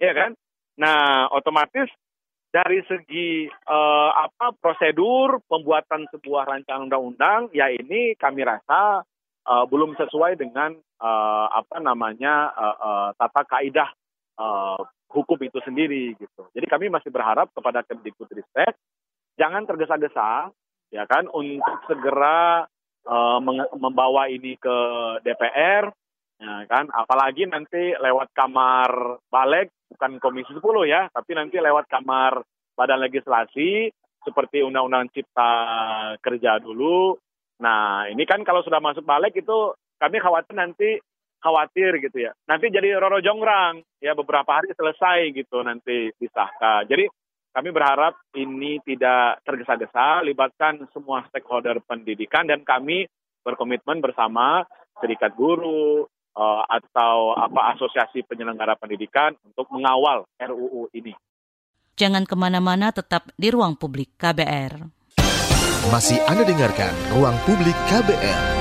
[0.00, 0.32] ya kan?
[0.80, 1.90] Nah, otomatis
[2.48, 9.04] dari segi uh, apa prosedur pembuatan sebuah rancangan undang-undang ya ini kami rasa
[9.44, 12.56] uh, belum sesuai dengan uh, apa namanya
[13.20, 13.92] tata kaidah
[15.12, 16.48] hukum itu sendiri gitu.
[16.56, 18.76] Jadi kami masih berharap kepada Kemdikbudristek
[19.36, 20.52] jangan tergesa-gesa
[20.88, 22.64] ya kan untuk segera
[23.04, 23.40] uh,
[23.76, 24.76] membawa ini ke
[25.24, 25.92] DPR
[26.38, 32.44] ya kan apalagi nanti lewat kamar balik bukan Komisi 10 ya, tapi nanti lewat kamar
[32.78, 33.90] badan legislasi
[34.22, 35.50] seperti Undang-Undang Cipta
[36.20, 37.16] Kerja dulu.
[37.58, 41.02] Nah, ini kan kalau sudah masuk balik itu kami khawatir nanti
[41.42, 42.32] khawatir gitu ya.
[42.46, 46.86] Nanti jadi roro jongrang ya beberapa hari selesai gitu nanti disahkan.
[46.86, 47.10] Jadi
[47.50, 53.10] kami berharap ini tidak tergesa-gesa, libatkan semua stakeholder pendidikan dan kami
[53.42, 54.62] berkomitmen bersama
[55.02, 56.06] serikat guru,
[56.38, 61.12] uh, atau apa asosiasi penyelenggara pendidikan untuk mengawal RUU ini.
[61.98, 64.86] Jangan ke mana-mana, tetap di ruang publik KBR.
[65.90, 68.57] Masih Anda dengarkan ruang publik KBR.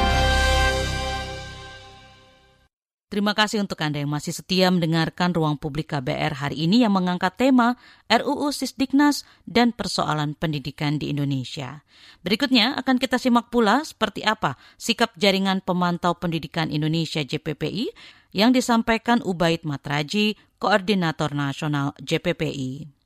[3.07, 7.39] Terima kasih untuk Anda yang masih setia mendengarkan Ruang Publik KBR hari ini yang mengangkat
[7.39, 7.79] tema
[8.11, 11.87] RUU Sisdiknas dan persoalan pendidikan di Indonesia.
[12.19, 17.95] Berikutnya akan kita simak pula seperti apa sikap Jaringan Pemantau Pendidikan Indonesia JPPI
[18.35, 22.96] yang disampaikan Ubaid Matraji, Koordinator Nasional JPPI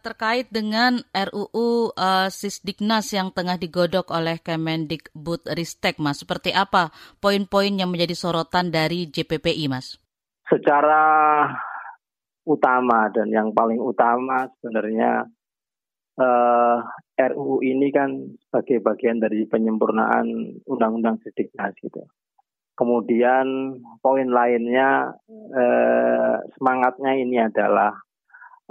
[0.00, 6.24] terkait dengan RUU uh, Sisdiknas yang tengah digodok oleh Kemendikbud Ristek, Mas.
[6.24, 6.90] Seperti apa
[7.22, 10.00] poin-poin yang menjadi sorotan dari JPPI, Mas?
[10.48, 11.04] Secara
[12.48, 15.28] utama dan yang paling utama sebenarnya
[16.18, 16.78] uh,
[17.14, 18.16] eh, RUU ini kan
[18.48, 22.02] sebagai bagian dari penyempurnaan Undang-Undang Sisdiknas gitu.
[22.74, 27.92] Kemudian poin lainnya eh, semangatnya ini adalah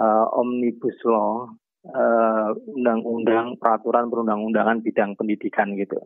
[0.00, 1.52] uh, omnibus law
[1.86, 6.00] uh, undang-undang peraturan perundang-undangan bidang pendidikan gitu.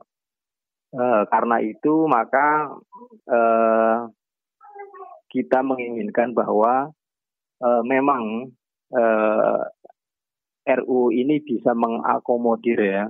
[0.94, 2.70] Uh, karena itu maka
[3.26, 4.07] uh,
[5.30, 6.94] kita menginginkan bahwa
[7.59, 8.54] uh, memang
[8.94, 9.62] uh,
[10.64, 13.04] RU ini bisa mengakomodir ya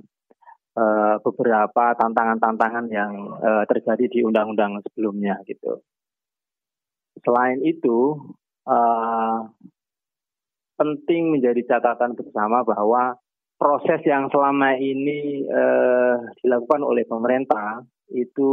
[1.23, 3.39] beberapa tantangan-tantangan yang
[3.71, 5.87] terjadi di undang-undang sebelumnya gitu.
[7.23, 8.19] Selain itu,
[10.75, 13.19] penting menjadi catatan bersama bahwa
[13.59, 17.83] proses yang selama ini eh, dilakukan oleh pemerintah
[18.13, 18.53] itu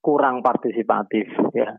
[0.00, 1.76] kurang partisipatif ya.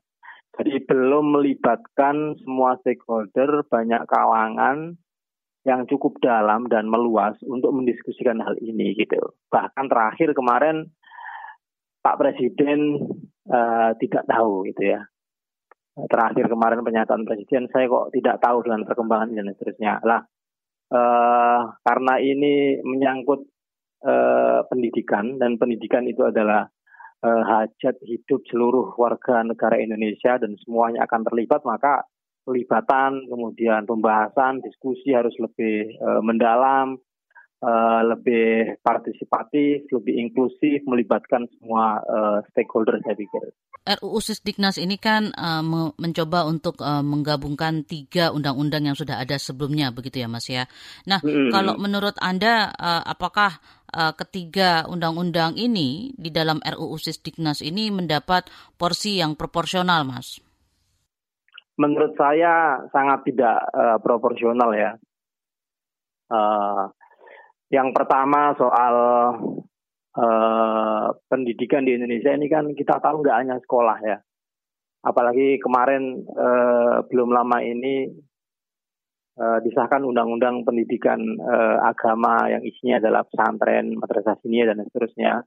[0.52, 5.00] Jadi belum melibatkan semua stakeholder, banyak kalangan
[5.64, 9.32] yang cukup dalam dan meluas untuk mendiskusikan hal ini gitu.
[9.48, 10.92] Bahkan terakhir kemarin
[12.04, 13.00] Pak Presiden
[13.48, 15.02] uh, tidak tahu gitu ya
[15.96, 20.00] terakhir kemarin pernyataan presiden saya kok tidak tahu dengan perkembangan dan seterusnya.
[20.08, 20.22] Lah
[20.92, 23.42] uh, karena ini menyangkut
[24.06, 26.68] uh, pendidikan dan pendidikan itu adalah
[27.24, 32.08] uh, hajat hidup seluruh warga negara Indonesia dan semuanya akan terlibat maka
[32.42, 36.98] pelibatan kemudian pembahasan diskusi harus lebih uh, mendalam
[37.62, 43.54] uh, lebih partisipatif, lebih inklusif, melibatkan semua uh, stakeholder saya pikir.
[43.82, 45.66] RUU Sisdiknas ini kan uh,
[45.98, 50.70] mencoba untuk uh, menggabungkan tiga undang-undang yang sudah ada sebelumnya, begitu ya Mas ya.
[51.10, 51.50] Nah, hmm.
[51.50, 53.58] kalau menurut Anda, uh, apakah
[53.90, 60.38] uh, ketiga undang-undang ini di dalam RUU Sisdiknas ini mendapat porsi yang proporsional, Mas?
[61.82, 64.94] Menurut saya sangat tidak uh, proporsional ya.
[66.30, 66.86] Uh,
[67.72, 68.96] yang pertama soal
[70.20, 74.18] uh, pendidikan di Indonesia ini kan kita tahu nggak hanya sekolah ya.
[75.02, 78.12] Apalagi kemarin uh, belum lama ini
[79.40, 85.42] uh, disahkan undang-undang pendidikan uh, agama yang isinya adalah pesantren, madrasah sini dan seterusnya.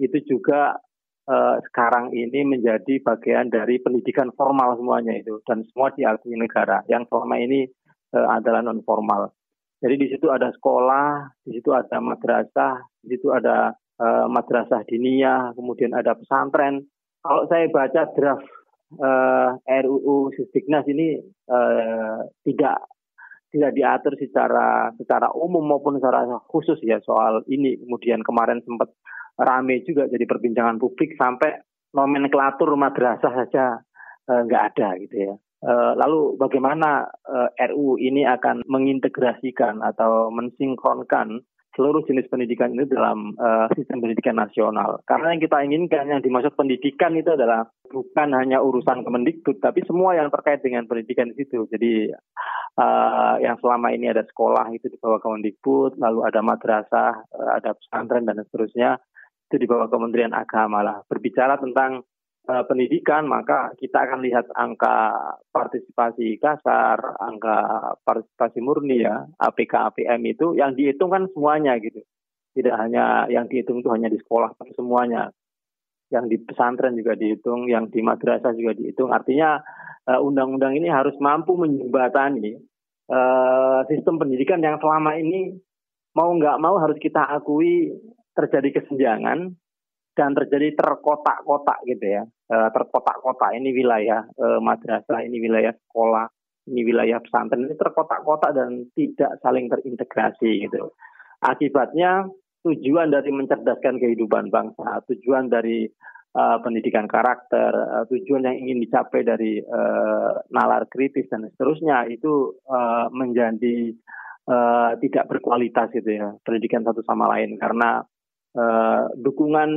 [0.00, 0.78] Itu juga
[1.26, 6.86] uh, sekarang ini menjadi bagian dari pendidikan formal semuanya itu dan semua diakui negara.
[6.88, 7.66] Yang selama ini
[8.14, 9.34] uh, adalah non formal.
[9.84, 13.68] Jadi di situ ada sekolah, di situ ada madrasah, di situ ada
[14.00, 16.88] uh, madrasah diniyah, kemudian ada pesantren.
[17.20, 18.48] Kalau saya baca draft
[18.96, 21.20] uh, eh, RUU Sisdiknas ini
[21.52, 22.80] uh, tidak
[23.52, 27.76] tidak diatur secara secara umum maupun secara khusus ya soal ini.
[27.76, 28.88] Kemudian kemarin sempat
[29.36, 31.60] rame juga jadi perbincangan publik sampai
[31.92, 33.84] nomenklatur madrasah saja
[34.24, 35.36] nggak uh, ada gitu ya.
[35.64, 41.40] Uh, lalu bagaimana uh, RU ini akan mengintegrasikan atau mensinkronkan
[41.72, 45.00] seluruh jenis pendidikan ini dalam uh, sistem pendidikan nasional.
[45.08, 50.14] Karena yang kita inginkan yang dimaksud pendidikan itu adalah bukan hanya urusan Kemendikbud, tapi semua
[50.14, 51.64] yang terkait dengan pendidikan itu.
[51.66, 52.12] Jadi
[52.78, 57.24] uh, yang selama ini ada sekolah itu di bawah Kemendikbud, lalu ada madrasah,
[57.56, 59.00] ada pesantren dan seterusnya
[59.50, 61.02] itu di bawah Kementerian Agama lah.
[61.08, 62.06] Berbicara tentang
[62.48, 65.14] uh, pendidikan, maka kita akan lihat angka
[65.52, 67.58] partisipasi kasar, angka
[68.04, 72.00] partisipasi murni ya, APK APM itu yang dihitung kan semuanya gitu.
[72.54, 75.30] Tidak hanya yang dihitung itu hanya di sekolah, tapi semuanya.
[76.12, 79.10] Yang di pesantren juga dihitung, yang di madrasah juga dihitung.
[79.10, 79.58] Artinya
[80.04, 82.60] undang undang-undang ini harus mampu menjembatani
[83.08, 85.56] uh, sistem pendidikan yang selama ini
[86.12, 87.90] mau nggak mau harus kita akui
[88.36, 89.56] terjadi kesenjangan
[90.14, 96.26] dan terjadi terkotak-kotak gitu ya, e, terkotak-kotak ini wilayah e, madrasah, ini wilayah sekolah,
[96.70, 100.94] ini wilayah pesantren ini terkotak-kotak dan tidak saling terintegrasi gitu.
[101.44, 102.24] Akibatnya
[102.64, 105.84] tujuan dari mencerdaskan kehidupan bangsa, tujuan dari
[106.32, 112.56] uh, pendidikan karakter, uh, tujuan yang ingin dicapai dari uh, nalar kritis dan seterusnya itu
[112.64, 113.92] uh, menjadi
[114.48, 118.04] uh, tidak berkualitas gitu ya pendidikan satu sama lain karena
[118.54, 119.70] uh, dukungan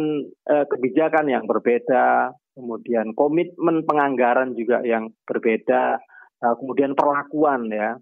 [0.48, 6.02] uh, kebijakan yang berbeda, kemudian komitmen penganggaran juga yang berbeda,
[6.42, 7.98] uh, kemudian perlakuan ya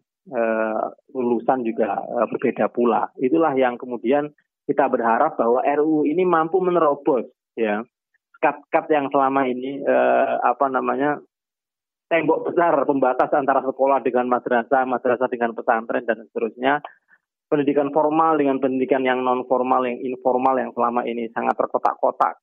[1.14, 2.02] lulusan juga
[2.34, 3.14] berbeda pula.
[3.22, 4.34] Itulah yang kemudian
[4.66, 7.86] kita berharap bahwa RUU ini mampu menerobos ya
[8.42, 9.86] kat-kat yang selama ini
[10.42, 11.22] apa namanya
[12.10, 16.82] tembok besar pembatas antara sekolah dengan madrasah, madrasah dengan pesantren dan seterusnya
[17.56, 22.36] pendidikan formal dengan pendidikan yang non formal yang informal yang selama ini sangat terkotak-kotak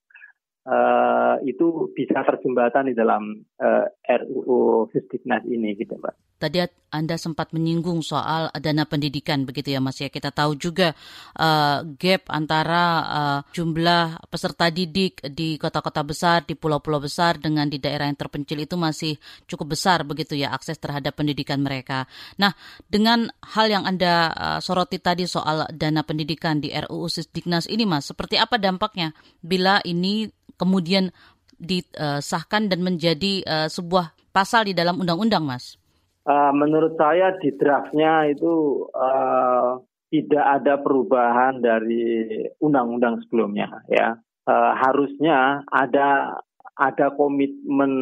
[0.64, 6.31] uh, itu bisa terjembatan di dalam uh, eh, RUU Fisdiknas ini gitu Mbak.
[6.42, 6.58] Tadi
[6.90, 10.10] Anda sempat menyinggung soal dana pendidikan begitu ya Mas ya.
[10.10, 10.90] Kita tahu juga
[11.38, 17.78] uh, gap antara uh, jumlah peserta didik di kota-kota besar, di pulau-pulau besar dengan di
[17.78, 19.14] daerah yang terpencil itu masih
[19.46, 22.10] cukup besar begitu ya akses terhadap pendidikan mereka.
[22.42, 22.50] Nah,
[22.90, 28.10] dengan hal yang Anda uh, soroti tadi soal dana pendidikan di RUU Sisdiknas ini Mas,
[28.10, 30.26] seperti apa dampaknya bila ini
[30.58, 31.14] kemudian
[31.62, 35.78] disahkan dan menjadi sebuah pasal di dalam undang-undang, Mas?
[36.22, 42.30] Uh, menurut saya di draftnya itu uh, tidak ada perubahan dari
[42.62, 44.14] undang-undang sebelumnya, ya.
[44.46, 46.38] Uh, harusnya ada
[46.78, 47.92] ada komitmen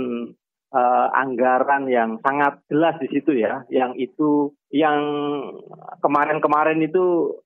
[0.73, 5.01] uh, anggaran yang sangat jelas di situ ya, yang itu yang
[6.05, 7.37] kemarin-kemarin itu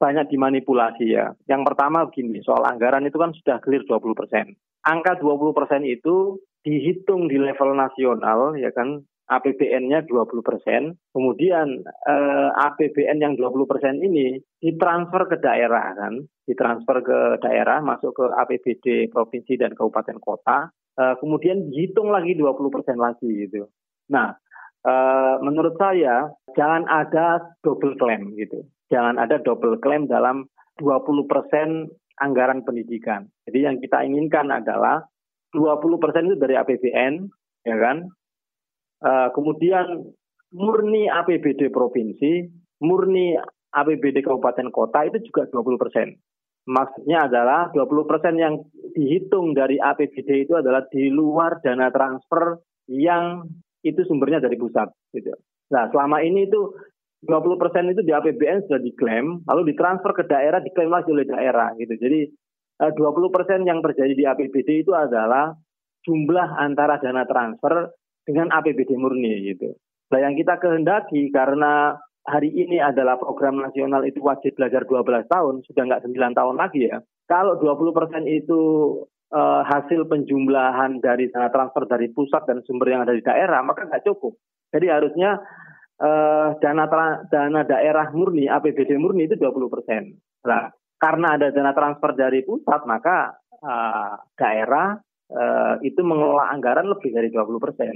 [0.00, 1.36] banyak dimanipulasi ya.
[1.44, 4.56] Yang pertama begini, soal anggaran itu kan sudah clear 20 persen.
[4.80, 12.50] Angka 20 persen itu dihitung di level nasional ya kan APBN-nya 20 persen, kemudian eh,
[12.50, 16.18] APBN yang 20 persen ini ditransfer ke daerah kan,
[16.50, 22.74] ditransfer ke daerah masuk ke APBD provinsi dan kabupaten kota, eh, kemudian dihitung lagi 20
[22.74, 23.70] persen lagi gitu.
[24.10, 24.34] Nah,
[24.82, 26.26] eh, menurut saya
[26.58, 30.50] jangan ada double claim gitu jangan ada double claim dalam
[30.82, 31.88] 20%
[32.20, 33.30] anggaran pendidikan.
[33.46, 35.06] Jadi yang kita inginkan adalah
[35.54, 37.14] 20% itu dari APBN,
[37.64, 38.10] ya kan?
[39.00, 40.12] Uh, kemudian
[40.52, 42.48] murni APBD provinsi,
[42.84, 43.36] murni
[43.70, 46.16] APBD kabupaten kota itu juga 20%.
[46.68, 48.60] Maksudnya adalah 20% yang
[48.92, 52.60] dihitung dari APBD itu adalah di luar dana transfer
[52.90, 53.48] yang
[53.80, 55.32] itu sumbernya dari pusat gitu.
[55.72, 56.60] Nah, selama ini itu
[57.24, 61.72] 20 persen itu di APBN sudah diklaim, lalu ditransfer ke daerah, diklaim lagi oleh daerah
[61.76, 61.96] gitu.
[61.96, 62.28] Jadi
[62.80, 65.52] 20 eh, persen yang terjadi di APBD itu adalah
[66.00, 67.92] jumlah antara dana transfer
[68.24, 69.76] dengan APBD murni gitu.
[70.10, 75.54] Nah yang kita kehendaki karena hari ini adalah program nasional itu wajib belajar 12 tahun,
[75.64, 76.98] sudah nggak 9 tahun lagi ya.
[77.30, 78.60] Kalau 20 persen itu
[79.30, 83.86] uh, hasil penjumlahan dari dana transfer dari pusat dan sumber yang ada di daerah, maka
[83.86, 84.34] nggak cukup.
[84.74, 85.38] Jadi harusnya
[86.02, 86.84] uh, dana
[87.30, 90.14] dana daerah murni APBD murni itu 20 persen.
[90.46, 90.70] Nah,
[91.00, 94.98] karena ada dana transfer dari pusat maka uh, daerah
[95.30, 97.94] uh, itu mengelola anggaran lebih dari 20 persen.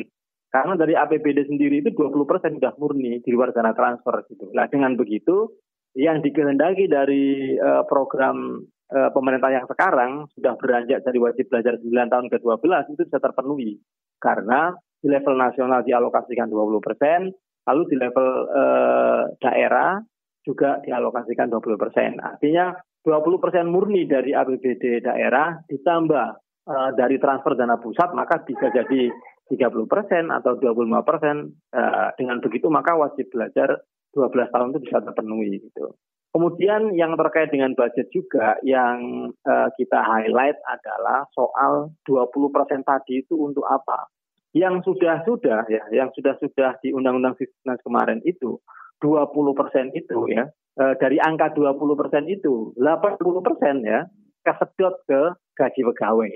[0.49, 4.55] Karena dari APBD sendiri itu 20 persen sudah murni di luar dana transfer gitu.
[4.55, 5.51] Nah dengan begitu
[5.99, 8.62] yang dikehendaki dari uh, program
[8.95, 13.18] uh, pemerintah yang sekarang sudah beranjak dari wajib belajar 9 tahun ke 12 itu bisa
[13.18, 13.82] terpenuhi.
[14.22, 14.70] Karena
[15.03, 19.97] di level nasional dialokasikan 20 persen, Lalu di level eh, daerah
[20.45, 22.20] juga dialokasikan 20 persen.
[22.20, 28.72] Artinya 20 persen murni dari APBD daerah ditambah eh, dari transfer dana pusat maka bisa
[28.72, 29.12] jadi
[29.48, 31.52] 30 persen atau 25 persen.
[31.72, 33.84] Eh, dengan begitu maka wajib belajar
[34.14, 35.98] 12 tahun itu bisa terpenuhi gitu.
[36.34, 43.38] Kemudian yang terkait dengan budget juga yang uh, kita highlight adalah soal 20% tadi itu
[43.38, 44.10] untuk apa?
[44.50, 48.58] Yang sudah-sudah ya, yang sudah-sudah di Undang-Undang Sisnas kemarin itu
[48.98, 50.50] 20% itu ya,
[50.82, 54.02] uh, dari angka 20% itu 80% ya
[54.42, 56.34] kesedot ke gaji pegawai.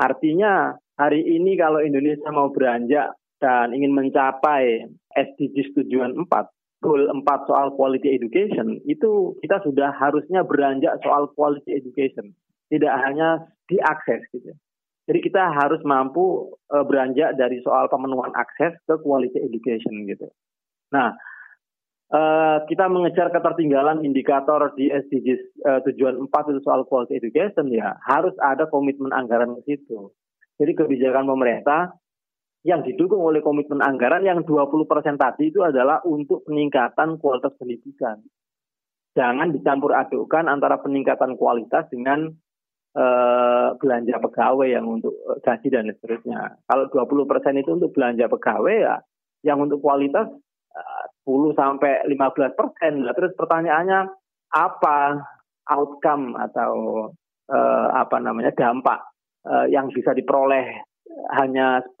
[0.00, 7.20] Artinya hari ini kalau Indonesia mau beranjak dan ingin mencapai SDGs tujuan 4, goal 4
[7.48, 12.32] soal quality education itu kita sudah harusnya beranjak soal quality education.
[12.72, 14.56] Tidak hanya diakses gitu
[15.10, 20.30] jadi kita harus mampu uh, beranjak dari soal pemenuhan akses ke quality education gitu.
[20.94, 21.18] Nah
[22.12, 27.96] uh, kita mengejar ketertinggalan indikator di SDGs uh, tujuan 4 itu soal quality education ya
[28.06, 30.10] harus ada komitmen anggaran ke situ
[30.60, 31.96] jadi kebijakan pemerintah
[32.60, 34.84] yang didukung oleh komitmen anggaran yang 20%
[35.16, 38.20] tadi itu adalah untuk peningkatan kualitas pendidikan.
[39.16, 42.28] Jangan dicampur adukkan antara peningkatan kualitas dengan
[42.94, 46.60] uh, belanja pegawai yang untuk gaji dan seterusnya.
[46.68, 48.96] Kalau 20% itu untuk belanja pegawai ya,
[49.40, 50.28] yang untuk kualitas
[51.24, 52.92] 10 sampai 15 persen.
[53.04, 54.00] Nah, terus pertanyaannya
[54.50, 54.98] apa
[55.70, 56.72] outcome atau
[57.46, 58.98] uh, apa namanya dampak
[59.46, 60.82] uh, yang bisa diperoleh
[61.38, 61.84] hanya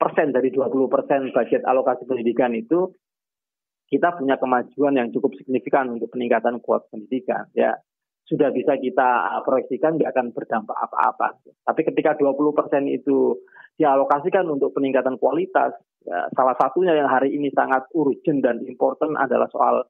[0.00, 2.90] persen dari 20 persen budget alokasi pendidikan itu
[3.92, 7.76] kita punya kemajuan yang cukup signifikan untuk peningkatan kuat pendidikan ya
[8.26, 11.42] sudah bisa kita proyeksikan tidak akan berdampak apa-apa.
[11.66, 13.36] Tapi ketika 20 persen itu
[13.76, 15.74] dialokasikan untuk peningkatan kualitas,
[16.06, 19.86] ya, salah satunya yang hari ini sangat urgent dan important adalah soal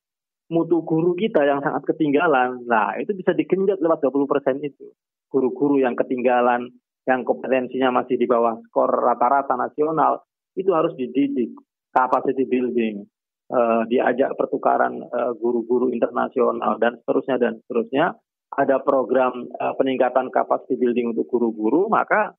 [0.52, 2.60] mutu guru kita yang sangat ketinggalan.
[2.68, 4.92] Nah, itu bisa digenjot lewat 20 persen itu.
[5.32, 6.68] Guru-guru yang ketinggalan
[7.08, 10.22] yang kompetensinya masih di bawah skor rata-rata nasional
[10.54, 11.50] itu harus dididik
[11.90, 13.02] capacity building
[13.50, 18.14] uh, diajak pertukaran uh, guru-guru internasional dan seterusnya dan seterusnya
[18.52, 22.36] ada program uh, peningkatan capacity building untuk guru-guru maka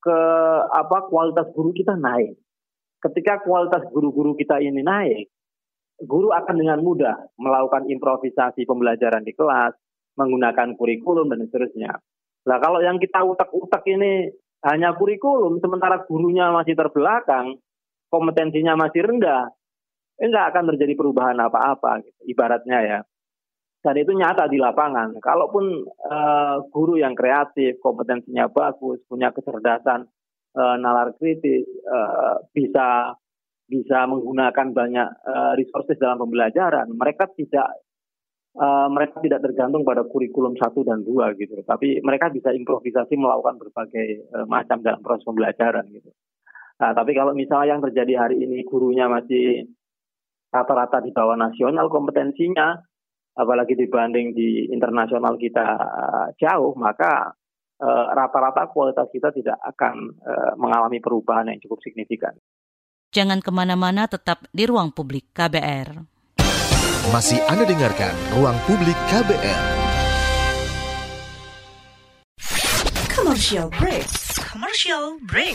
[0.00, 0.18] ke
[0.70, 2.38] apa kualitas guru kita naik
[3.10, 5.30] ketika kualitas guru-guru kita ini naik
[6.04, 9.72] guru akan dengan mudah melakukan improvisasi pembelajaran di kelas
[10.16, 11.96] menggunakan kurikulum dan seterusnya
[12.46, 14.30] Nah kalau yang kita utak-utak ini
[14.64, 17.58] hanya kurikulum, sementara gurunya masih terbelakang,
[18.06, 19.50] kompetensinya masih rendah,
[20.22, 22.98] enggak eh, akan terjadi perubahan apa-apa, gitu, ibaratnya ya.
[23.82, 25.14] Dan itu nyata di lapangan.
[25.22, 30.10] Kalaupun uh, guru yang kreatif, kompetensinya bagus, punya kecerdasan,
[30.56, 33.14] uh, nalar kritis, uh, bisa
[33.66, 37.82] bisa menggunakan banyak uh, resources dalam pembelajaran, mereka tidak
[38.56, 43.58] uh, mereka tidak tergantung pada kurikulum satu dan dua gitu, tapi mereka bisa improvisasi melakukan
[43.58, 46.10] berbagai uh, macam dalam proses pembelajaran gitu.
[46.76, 49.64] Nah, tapi kalau misalnya yang terjadi hari ini gurunya masih
[50.52, 52.76] rata-rata di bawah nasional kompetensinya,
[53.34, 57.34] apalagi dibanding di internasional kita uh, jauh, maka
[57.84, 62.32] rata-rata uh, kualitas kita tidak akan uh, mengalami perubahan yang cukup signifikan.
[63.12, 66.16] Jangan ke mana-mana, tetap di ruang publik KBR.
[67.14, 69.62] Masih Anda dengarkan Ruang Publik KBR.
[73.14, 74.10] Commercial break.
[74.42, 75.54] Commercial break.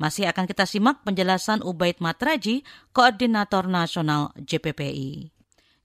[0.00, 2.64] Masih akan kita simak penjelasan Ubaid Matraji,
[2.96, 5.28] Koordinator Nasional JPPI.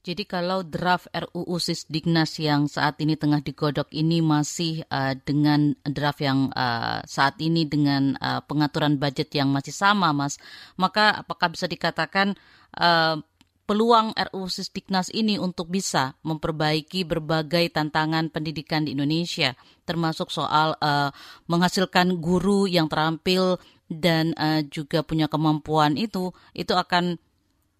[0.05, 6.21] Jadi kalau draft RUU Sisdiknas yang saat ini tengah digodok ini masih uh, dengan draft
[6.23, 10.39] yang uh, saat ini dengan uh, pengaturan budget yang masih sama, Mas,
[10.79, 12.37] maka apakah bisa dikatakan
[12.77, 13.19] uh,
[13.65, 19.57] peluang RUU Sisdiknas ini untuk bisa memperbaiki berbagai tantangan pendidikan di Indonesia,
[19.89, 21.09] termasuk soal uh,
[21.49, 23.57] menghasilkan guru yang terampil
[23.91, 27.21] dan uh, juga punya kemampuan itu, itu akan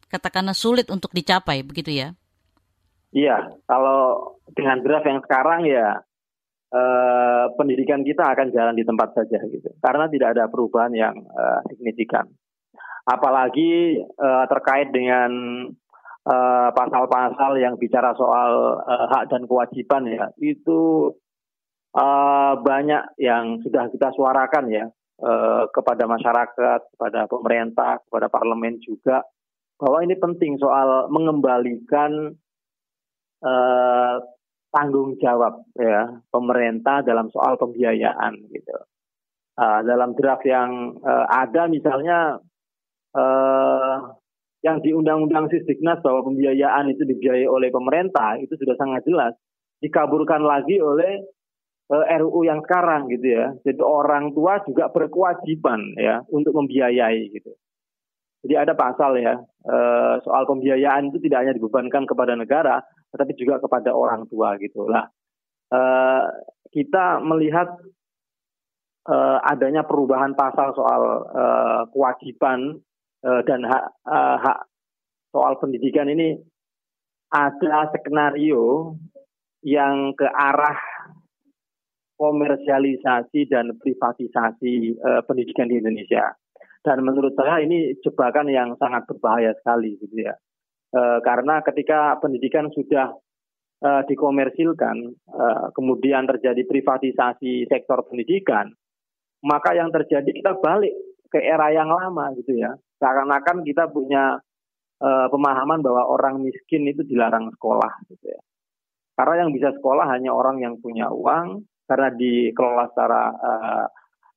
[0.06, 2.14] katakanlah sulit untuk dicapai, begitu ya?
[3.16, 6.04] Iya, kalau dengan draft yang sekarang ya
[6.68, 11.60] eh, pendidikan kita akan jalan di tempat saja gitu, karena tidak ada perubahan yang eh,
[11.72, 12.28] signifikan.
[13.08, 15.32] Apalagi eh, terkait dengan
[16.28, 21.16] eh, pasal-pasal yang bicara soal eh, hak dan kewajiban ya, itu
[21.96, 24.86] eh, banyak yang sudah kita suarakan ya
[25.22, 29.24] eh, kepada masyarakat, kepada pemerintah, kepada parlemen juga
[29.76, 32.34] bahwa ini penting soal mengembalikan
[33.44, 34.16] eh,
[34.76, 38.76] tanggung jawab ya pemerintah dalam soal pembiayaan gitu.
[39.56, 42.44] Uh, dalam draft yang uh, ada misalnya
[43.16, 43.96] uh,
[44.68, 49.32] yang di Undang-Undang Sisdiknas bahwa pembiayaan itu dibiayai oleh pemerintah itu sudah sangat jelas
[49.80, 51.24] dikaburkan lagi oleh
[51.92, 53.54] RUU yang sekarang gitu ya.
[53.62, 57.54] Jadi orang tua juga berkewajiban ya untuk membiayai gitu.
[58.46, 62.82] Jadi ada pasal ya uh, soal pembiayaan itu tidak hanya dibebankan kepada negara,
[63.14, 65.10] tetapi juga kepada orang tua gitu lah.
[65.70, 66.26] Uh,
[66.74, 67.70] kita melihat
[69.46, 71.30] adanya perubahan pasal soal
[71.94, 72.82] kewajiban
[73.22, 73.86] dan hak,
[74.42, 74.66] hak
[75.30, 76.42] soal pendidikan ini
[77.30, 78.98] ada skenario
[79.62, 80.95] yang ke arah
[82.16, 86.32] komersialisasi dan privatisasi uh, pendidikan di Indonesia.
[86.86, 90.38] Dan menurut saya ini jebakan yang sangat berbahaya sekali gitu ya.
[90.96, 93.12] Eh, karena ketika pendidikan sudah
[93.84, 94.96] uh, dikomersilkan,
[95.28, 98.72] uh, kemudian terjadi privatisasi sektor pendidikan,
[99.44, 100.96] maka yang terjadi kita balik
[101.28, 102.80] ke era yang lama gitu ya.
[103.04, 104.40] Seakan-akan kita punya
[105.04, 108.40] uh, pemahaman bahwa orang miskin itu dilarang sekolah gitu ya.
[109.20, 113.86] Karena yang bisa sekolah hanya orang yang punya uang, karena dikelola secara uh,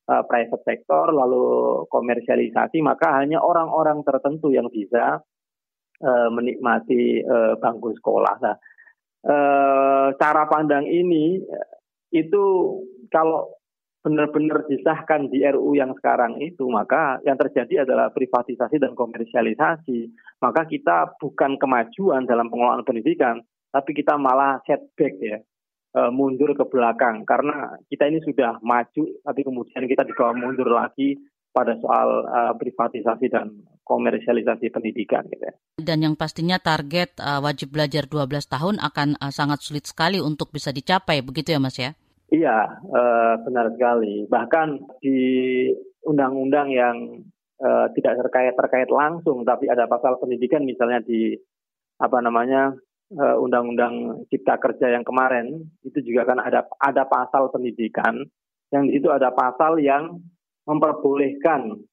[0.09, 1.45] uh, private sector lalu
[1.93, 5.21] komersialisasi, maka hanya orang-orang tertentu yang bisa
[6.05, 8.35] uh, menikmati uh, bangku sekolah.
[8.41, 8.57] Nah,
[9.29, 11.41] uh, cara pandang ini
[12.13, 12.45] itu
[13.13, 13.53] kalau
[13.99, 20.09] benar-benar disahkan di RU yang sekarang itu, maka yang terjadi adalah privatisasi dan komersialisasi.
[20.41, 25.39] Maka kita bukan kemajuan dalam pengelolaan pendidikan, tapi kita malah setback ya,
[26.13, 27.25] mundur ke belakang.
[27.25, 31.17] Karena kita ini sudah maju, tapi kemudian kita dibawa mundur lagi
[31.59, 33.51] pada soal uh, privatisasi dan
[33.83, 35.55] komersialisasi pendidikan gitu ya.
[35.81, 40.53] Dan yang pastinya target uh, wajib belajar 12 tahun akan uh, sangat sulit sekali untuk
[40.53, 41.97] bisa dicapai begitu ya Mas ya?
[42.29, 44.29] Iya, uh, benar sekali.
[44.29, 45.19] Bahkan di
[46.05, 47.25] undang-undang yang
[47.59, 51.35] uh, tidak terkait terkait langsung tapi ada pasal pendidikan misalnya di
[51.99, 52.77] apa namanya
[53.17, 58.21] undang-undang cipta kerja yang kemarin itu juga kan ada ada pasal pendidikan
[58.69, 60.21] yang di situ ada pasal yang
[60.69, 61.89] memperbolehkan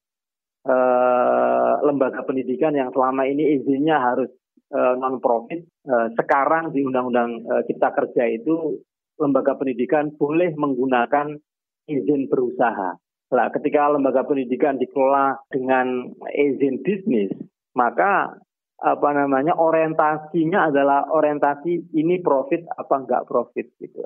[0.68, 4.28] uh, lembaga pendidikan yang selama ini izinnya harus
[4.76, 8.84] uh, non profit uh, sekarang di undang-undang uh, cipta kerja itu
[9.16, 11.40] lembaga pendidikan boleh menggunakan
[11.88, 13.00] izin berusaha.
[13.26, 17.32] Nah, ketika lembaga pendidikan dikelola dengan izin bisnis,
[17.72, 18.36] maka
[18.76, 24.04] apa namanya orientasinya adalah orientasi ini profit apa enggak profit gitu.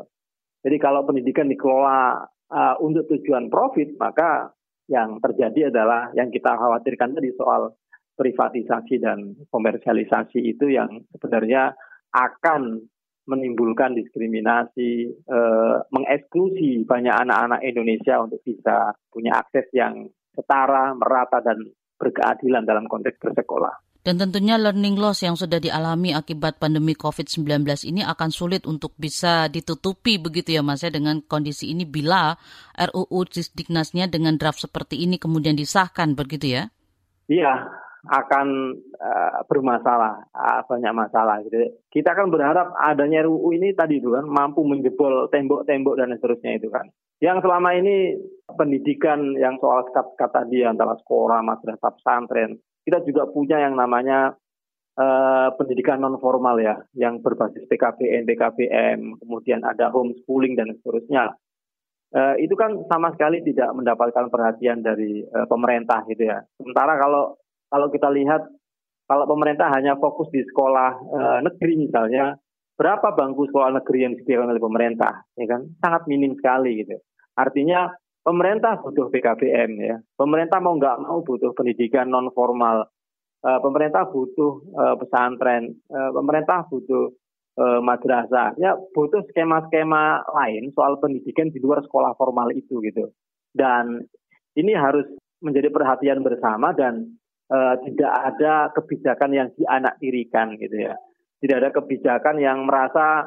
[0.60, 4.52] Jadi kalau pendidikan dikelola uh, untuk tujuan profit, maka
[4.90, 7.74] yang terjadi adalah yang kita khawatirkan tadi soal
[8.18, 11.72] privatisasi dan komersialisasi itu yang sebenarnya
[12.12, 12.84] akan
[13.30, 21.62] menimbulkan diskriminasi, eh, mengeksklusi banyak anak-anak Indonesia untuk bisa punya akses yang setara, merata, dan
[21.94, 23.89] berkeadilan dalam konteks bersekolah.
[24.00, 29.52] Dan tentunya learning loss yang sudah dialami akibat pandemi COVID-19 ini akan sulit untuk bisa
[29.52, 32.32] ditutupi begitu ya Mas ya dengan kondisi ini bila
[32.80, 36.72] RUU Disdiknasnya dengan draft seperti ini kemudian disahkan begitu ya?
[37.28, 37.68] Iya,
[38.08, 41.60] akan uh, bermasalah, uh, banyak masalah gitu.
[41.92, 46.72] Kita kan berharap adanya RUU ini tadi itu kan mampu menjebol tembok-tembok dan seterusnya itu
[46.72, 46.88] kan.
[47.20, 48.16] Yang selama ini
[48.48, 54.34] pendidikan yang soal kata dia antara sekolah, madrasah, pesantren, kita juga punya yang namanya
[54.96, 61.36] uh, pendidikan non formal ya, yang berbasis PKBN, PKBM, kemudian ada homeschooling dan seterusnya.
[62.10, 66.42] uh, itu kan sama sekali tidak mendapatkan perhatian dari uh, pemerintah gitu ya.
[66.58, 67.38] Sementara kalau
[67.70, 68.42] kalau kita lihat
[69.06, 72.38] kalau pemerintah hanya fokus di sekolah uh, negeri misalnya,
[72.78, 75.66] berapa bangku sekolah negeri yang disediakan oleh pemerintah, ya kan?
[75.82, 76.94] Sangat minim sekali gitu.
[77.34, 77.90] Artinya
[78.24, 79.96] pemerintah butuh PKBM ya.
[80.16, 82.88] Pemerintah mau nggak mau butuh pendidikan non formal.
[83.40, 85.72] Uh, pemerintah butuh uh, pesantren.
[85.88, 87.12] Uh, pemerintah butuh
[87.56, 88.52] uh, madrasah.
[88.60, 93.08] Ya butuh skema-skema lain soal pendidikan di luar sekolah formal itu gitu.
[93.50, 94.04] Dan
[94.56, 95.08] ini harus
[95.40, 97.16] menjadi perhatian bersama dan
[97.82, 100.94] tidak ada kebijakan yang dianaktirikan gitu ya.
[101.42, 103.26] Tidak ada kebijakan yang merasa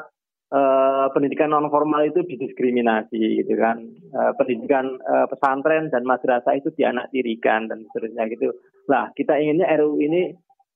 [0.54, 3.82] uh, pendidikan non formal itu didiskriminasi gitu kan.
[4.14, 8.54] Uh, pendidikan uh, pesantren dan madrasah itu dianaktirikan dan seterusnya gitu.
[8.88, 10.32] Nah, kita inginnya RUU ini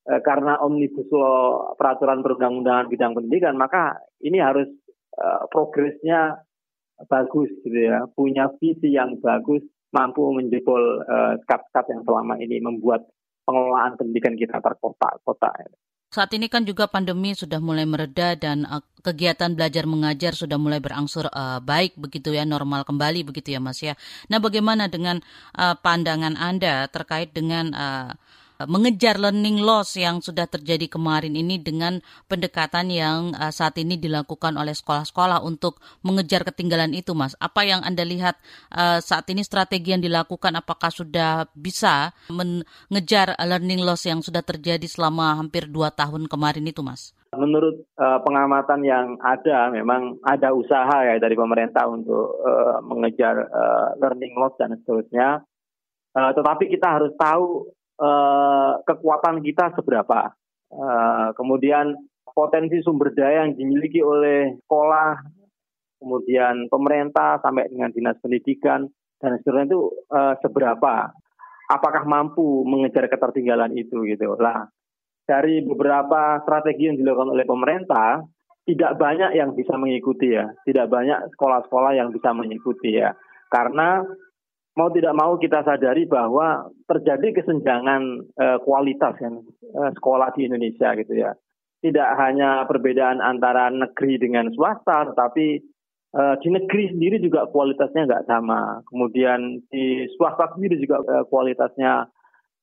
[0.09, 4.67] uh, karena omnibus law peraturan perundang-undangan bidang pendidikan, maka ini harus
[5.21, 6.41] uh, progresnya
[7.05, 9.61] bagus gitu ya, punya visi yang bagus,
[9.93, 13.05] mampu menjebol uh, skat-skat yang selama ini membuat
[13.45, 15.69] pengelolaan pendidikan kita terkotak-kotak.
[16.07, 20.79] Saat ini kan juga pandemi sudah mulai mereda dan uh, kegiatan belajar mengajar sudah mulai
[20.79, 23.99] berangsur uh, baik begitu ya normal kembali begitu ya Mas ya.
[24.31, 25.19] Nah bagaimana dengan
[25.59, 28.15] uh, pandangan Anda terkait dengan uh,
[28.65, 34.57] mengejar learning loss yang sudah terjadi kemarin ini dengan pendekatan yang uh, saat ini dilakukan
[34.57, 37.37] oleh sekolah-sekolah untuk mengejar ketinggalan itu, Mas.
[37.37, 38.41] Apa yang Anda lihat
[38.73, 44.89] uh, saat ini strategi yang dilakukan apakah sudah bisa mengejar learning loss yang sudah terjadi
[44.89, 47.13] selama hampir dua tahun kemarin itu, Mas?
[47.35, 52.39] Menurut pengamatan yang ada, memang ada usaha ya dari pemerintah untuk
[52.87, 53.51] mengejar
[53.99, 55.43] learning loss dan seterusnya.
[56.17, 60.33] Uh, tetapi kita harus tahu uh, kekuatan kita seberapa.
[60.67, 61.95] Uh, kemudian
[62.27, 65.21] potensi sumber daya yang dimiliki oleh sekolah,
[66.01, 68.85] kemudian pemerintah sampai dengan dinas pendidikan
[69.17, 69.81] dan seterusnya itu
[70.13, 71.11] uh, seberapa.
[71.67, 74.39] Apakah mampu mengejar ketertinggalan itu gitu.
[74.39, 74.71] Lah
[75.27, 78.23] dari beberapa strategi yang dilakukan oleh pemerintah
[78.63, 83.11] tidak banyak yang bisa mengikuti ya, tidak banyak sekolah-sekolah yang bisa mengikuti ya.
[83.51, 84.03] Karena
[84.77, 89.41] mau tidak mau kita sadari bahwa terjadi kesenjangan uh, kualitas kan
[89.73, 91.33] uh, sekolah di Indonesia gitu ya.
[91.81, 95.61] Tidak hanya perbedaan antara negeri dengan swasta, tetapi
[96.13, 98.85] uh, di negeri sendiri juga kualitasnya nggak sama.
[98.85, 102.05] Kemudian di swasta sendiri juga uh, kualitasnya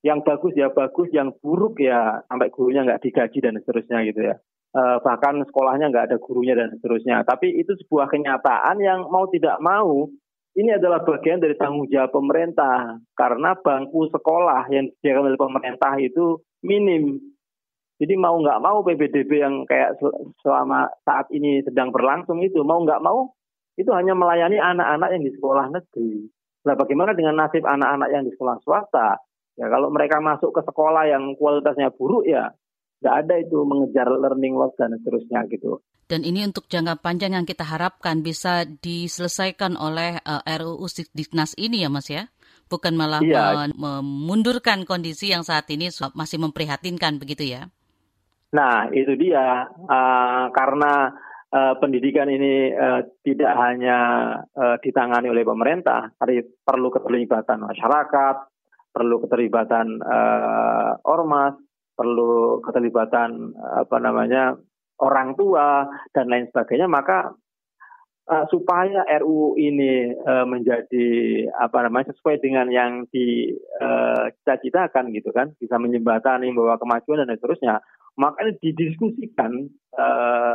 [0.06, 4.38] yang bagus ya bagus, yang buruk ya sampai gurunya nggak digaji dan seterusnya gitu ya.
[4.74, 7.26] Uh, bahkan sekolahnya nggak ada gurunya dan seterusnya.
[7.26, 10.10] Tapi itu sebuah kenyataan yang mau tidak mau
[10.54, 16.38] ini adalah bagian dari tanggung jawab pemerintah karena bangku sekolah yang disediakan oleh pemerintah itu
[16.62, 17.18] minim.
[17.98, 19.98] Jadi mau nggak mau PBDB yang kayak
[20.42, 23.34] selama saat ini sedang berlangsung itu mau nggak mau
[23.74, 26.30] itu hanya melayani anak-anak yang di sekolah negeri.
[26.70, 29.18] Nah bagaimana dengan nasib anak-anak yang di sekolah swasta?
[29.58, 32.50] Ya kalau mereka masuk ke sekolah yang kualitasnya buruk ya
[33.02, 35.82] nggak ada itu mengejar learning loss dan seterusnya gitu.
[36.04, 40.84] Dan ini untuk jangka panjang yang kita harapkan bisa diselesaikan oleh uh, eh, RUU
[41.16, 42.28] Diknas ini ya Mas ya?
[42.68, 43.68] Bukan malah iya.
[43.72, 47.68] memundurkan kondisi yang saat ini masih memprihatinkan begitu ya?
[48.52, 51.12] Nah itu dia uh, karena
[51.54, 53.98] uh, pendidikan ini uh, tidak hanya
[54.52, 58.36] uh, ditangani oleh pemerintah, tapi perlu keterlibatan masyarakat,
[58.92, 61.56] perlu keterlibatan uh, ormas,
[61.94, 64.58] perlu keterlibatan apa namanya
[65.02, 67.34] orang tua dan lain sebagainya maka
[68.30, 71.08] uh, supaya RUU ini uh, menjadi
[71.58, 77.80] apa namanya sesuai dengan yang dicita-citakan uh, gitu kan bisa menjembatani bahwa kemajuan dan seterusnya
[78.14, 79.66] maka ini didiskusikan
[79.98, 80.54] uh,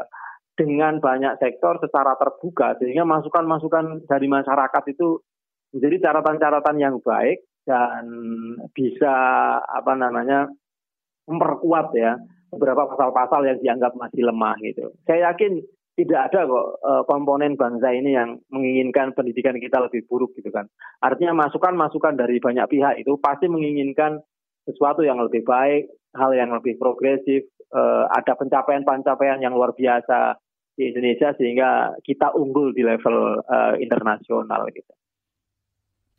[0.55, 5.23] dengan banyak sektor secara terbuka sehingga masukan-masukan dari masyarakat itu
[5.71, 8.03] menjadi catatan-catatan yang baik dan
[8.73, 9.15] bisa
[9.61, 10.49] apa namanya
[11.29, 12.17] memperkuat ya
[12.49, 14.93] beberapa pasal-pasal yang dianggap masih lemah gitu.
[15.05, 15.61] Saya yakin
[15.99, 20.71] tidak ada kok uh, komponen bangsa ini yang menginginkan pendidikan kita lebih buruk gitu kan.
[21.03, 24.23] Artinya masukan-masukan dari banyak pihak itu pasti menginginkan
[24.63, 30.39] sesuatu yang lebih baik, hal yang lebih progresif, uh, ada pencapaian-pencapaian yang luar biasa
[30.79, 34.98] di Indonesia sehingga kita unggul di level uh, internasional gitu.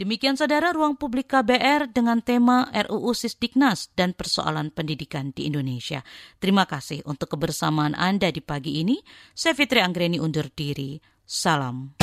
[0.00, 6.00] Demikian saudara ruang publik KBR dengan tema RUU Sisdiknas dan persoalan pendidikan di Indonesia.
[6.40, 8.96] Terima kasih untuk kebersamaan Anda di pagi ini.
[9.36, 10.96] Saya Fitri Anggreni undur diri.
[11.28, 12.00] Salam.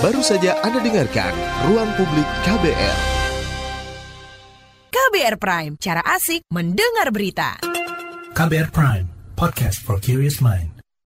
[0.00, 1.36] Baru saja Anda dengarkan
[1.68, 2.96] Ruang Publik KBR.
[4.88, 7.60] KBR Prime, cara asik mendengar berita.
[8.32, 9.04] KBR Prime,
[9.36, 10.77] podcast for curious mind.